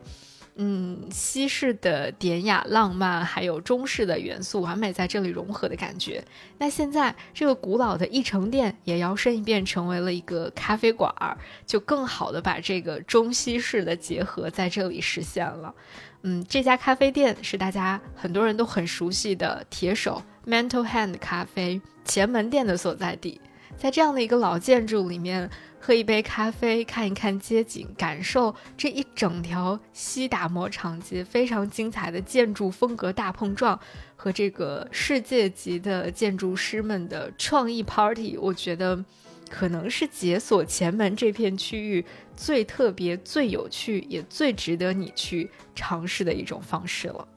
[0.58, 6.24] 嗯，西式的典雅浪漫，还有中式的元素完美在这里融合的感觉。
[6.58, 15.76] 那现在这个古老的一城店也摇身一变成为了一个咖啡馆儿，就更好的把这个中西式的结合在这里实现了。
[16.22, 23.41] 嗯，这家咖啡店是大家很多人都很熟悉的铁手 Mental Hand 咖啡前门店的所在地，
[23.78, 25.50] 在这样的一个老建筑里面。
[25.78, 33.80] 喝一杯咖啡，看一看街景，感受这一整条西打磨长街非常精彩的建筑风格大碰撞，
[34.16, 39.06] 和这个世界级的建筑师们的创意 party，我觉得
[39.48, 42.04] 可能是解锁前门这片区域
[42.36, 47.28] 最特别、最有趣，也最值得你去尝试的一种方式了。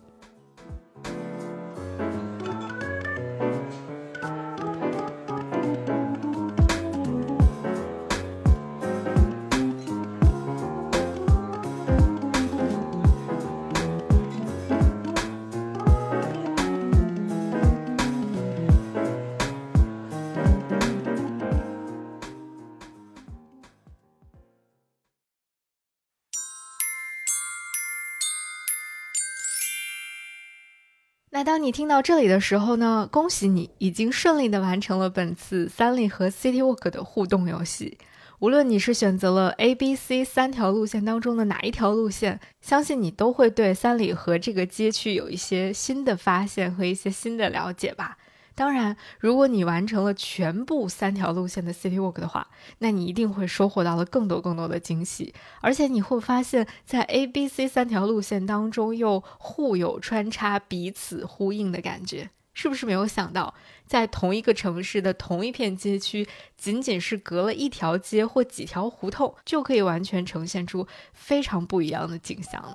[31.48, 33.08] 当你听到这里的时候呢？
[33.10, 37.96] 恭喜你已经顺利的完成了本次三里河 City Walk 的互动游戏。
[38.40, 48.18] 无论你是选择了 A、B、C 三条路线当中的哪一条路线，相信你都会对三里河这个街区有一些新的发现和一些新的了解吧。
[48.58, 52.48] 当然，如果你完成了全部三条路线的 City Walk 的话，
[52.78, 55.32] 那你一定会收获到了更多更多的惊喜。
[55.60, 63.54] 而且你会发现，在 A、B、C 三条路线当中又互有穿插、彼此呼应的感觉，是不是没有想到，
[63.86, 72.74] 在同一个城市的同一片街区，仅仅是隔了一条街或几条胡同，就可以完全呈现出非常不一样的景象了？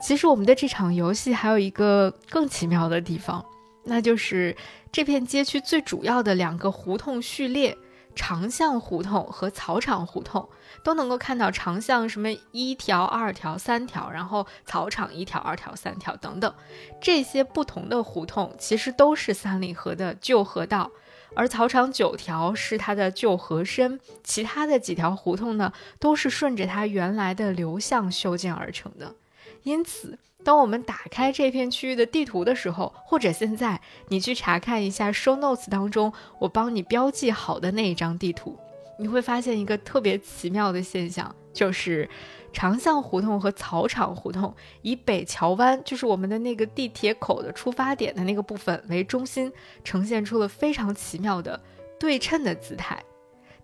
[0.00, 3.44] 其实我们的这场游戏还有一个更奇妙的地方，
[3.84, 4.56] 那就是
[4.90, 7.76] 这片街区最主要的两个胡同序列——
[8.14, 10.48] 长巷胡同和草场胡同，
[10.82, 16.52] 都能够看到长巷什么一条、二条、三条，然后草场一条、二条、三条等等。
[17.00, 20.90] 这些不同的胡同其实都是三里河的旧河道，
[21.34, 29.14] 而草场九条是它的旧河身，其他的几条胡同呢，都是顺着它原来的流向修建而成的。
[29.62, 38.58] 因此，当我们打开这片区域的地图的时候，或者现在你去查看一下 show notes 当中我帮你标记好的那一张地图，
[38.98, 42.08] 你会发现一个特别奇妙的现象，就是
[42.52, 49.52] 长巷胡同和草场胡同以北桥湾，就是我们的那个地铁口的出发点的那个部分为中心，
[49.84, 51.60] 呈现出了非常奇妙的
[52.00, 53.02] 对称的姿态。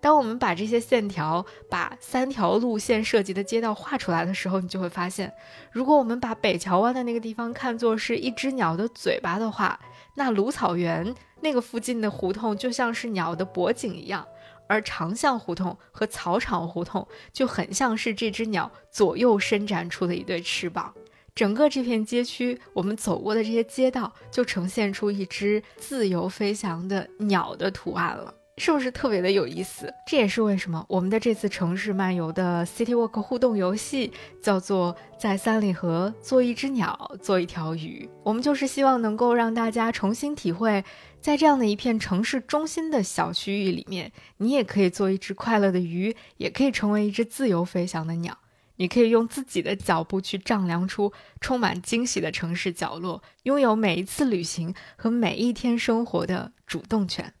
[0.05, 5.33] 当我们把这些线条、把三条路线设计的街道画出来的时候，你就会发现，
[5.71, 9.79] 如果我们把北桥湾的那个地方看作是一只鸟的嘴巴的话，
[10.13, 14.23] 那芦草园那个附近的胡同就像是鸟的脖颈一样，
[14.67, 20.93] 而长巷胡同和草场胡同就很像是这只鸟左右伸展出的一对翅膀。
[21.33, 29.93] 整个这片街区，我们走过的这些街道，就呈现出一只自由飞翔的鸟的图案了，是不是特别的有意思？
[30.07, 38.09] 这也是为什么我们的这次城市漫游的 City Walk 互动游戏叫做在三里河做一只鸟，做一条鱼。
[38.23, 40.85] 我们就是希望能够让大家重新体会，
[41.19, 48.37] 在这样的一片城市中心的小区域里面，你也可以做一只快乐的鱼，也可以成为一只自由飞翔的鸟。
[48.77, 51.11] 你可以用自己的脚步去丈量出
[51.41, 57.33] 充满惊喜的城市角落，拥有每一次旅行和每一天生活的主动权。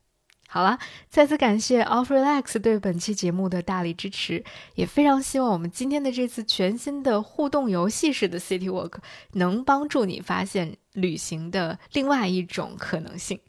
[0.55, 0.79] 好了，
[1.09, 4.41] 再次感谢 Off Relax 对本期节目的大力支持，
[4.75, 8.99] 也非常希望我们今天的这次全新的互动游戏式的 City Walk
[9.33, 13.41] 能帮助你发现旅行的另外一种可能性。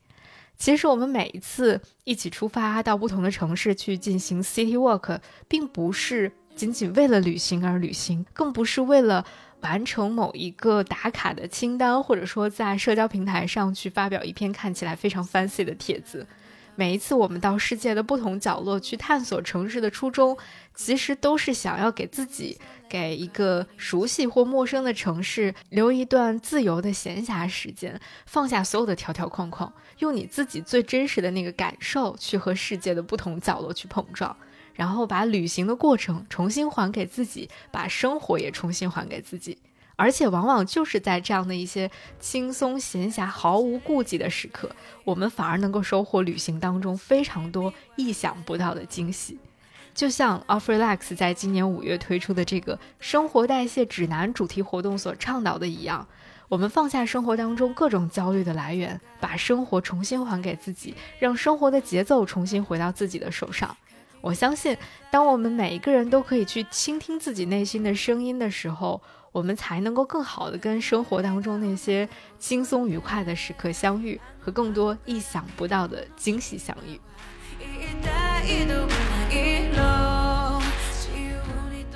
[0.59, 6.33] 其实我们每一次一起出发到不同的城市去进行 City Walk，并不是。
[6.57, 9.25] 仅仅为了旅行而旅行，更不是为了
[9.61, 16.27] 完成某一个打卡的清单，或者说在社交平台上去发表一篇看起来非常 fancy 的帖子。
[16.77, 20.37] 每一次我们到世界的不同角落去探索城市的初衷，
[20.75, 22.59] 其实都是想要给自己、
[22.89, 34.37] 给一个熟悉或陌生的城市留一段自由的闲暇时间，放下所有的条条框框，用你自己最真实的那个感受去和世界的不同角落去碰撞。
[34.75, 39.57] 然后把旅行的过程重新还给自己，把生活也重新还给自己，
[39.97, 41.91] 而且往往就是在这样的一些
[42.21, 44.71] 轻松闲暇、毫无顾忌的时刻，
[45.05, 49.39] 我们反而能够收获旅行当中非常多意想不到的惊喜。
[49.95, 56.07] 就像 Off Relax 在今年五月推出的这个生活代谢指南主题活动所倡导的一样，
[56.49, 63.75] 我们放下生活当中各种焦虑的来源，把生活重新还给自己，让生活的节奏重新回到自己的手上。
[64.21, 64.77] 我相信，
[65.11, 69.01] 当我们每一个人都可以去倾听自己内心的声音的时候，
[69.37, 72.09] 我们才能够更好的跟生活当中那些
[72.39, 76.99] 轻松愉快的时刻相遇，和更多意想不到的惊喜相遇。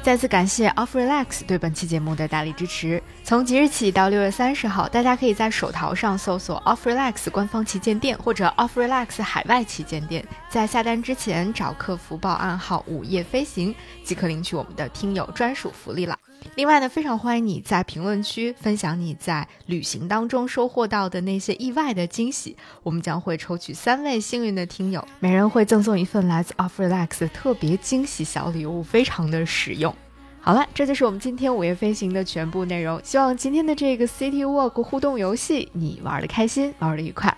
[0.02, 3.02] 再次感谢 Off Relax 对本期节目的大力支持。
[3.24, 16.18] 从即日起到六月三十号，大家可以在手淘上搜索 Off Relax 官方旗舰店或者 Off Relax 海外旗舰店，在下单之前找客服报暗号“午夜飞行”，即可领取我们的听友专属福利了。
[16.56, 29.94] 另外呢，非常欢迎你在评论区分享你在旅行当中收获到的那些意外的惊喜，我们将会抽取三位幸运的听友，每人会赠送一份来自 Off Relax 的特别惊喜小礼物，非常的实用。
[30.40, 33.00] 好了，这就是我们今天午夜飞行的全部内容。
[33.04, 37.34] 希望今天的这个 City Walk 互动游戏你玩的开心，玩的愉快。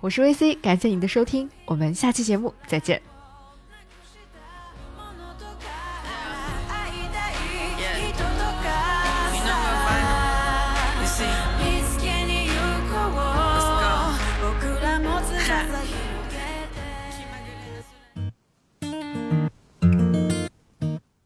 [0.00, 3.15] 我是 VC，感谢你的收听，我们下期节目再见。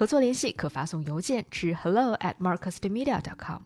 [0.00, 3.60] 合作联系可发送邮件至 hello at marcus dimedia dot com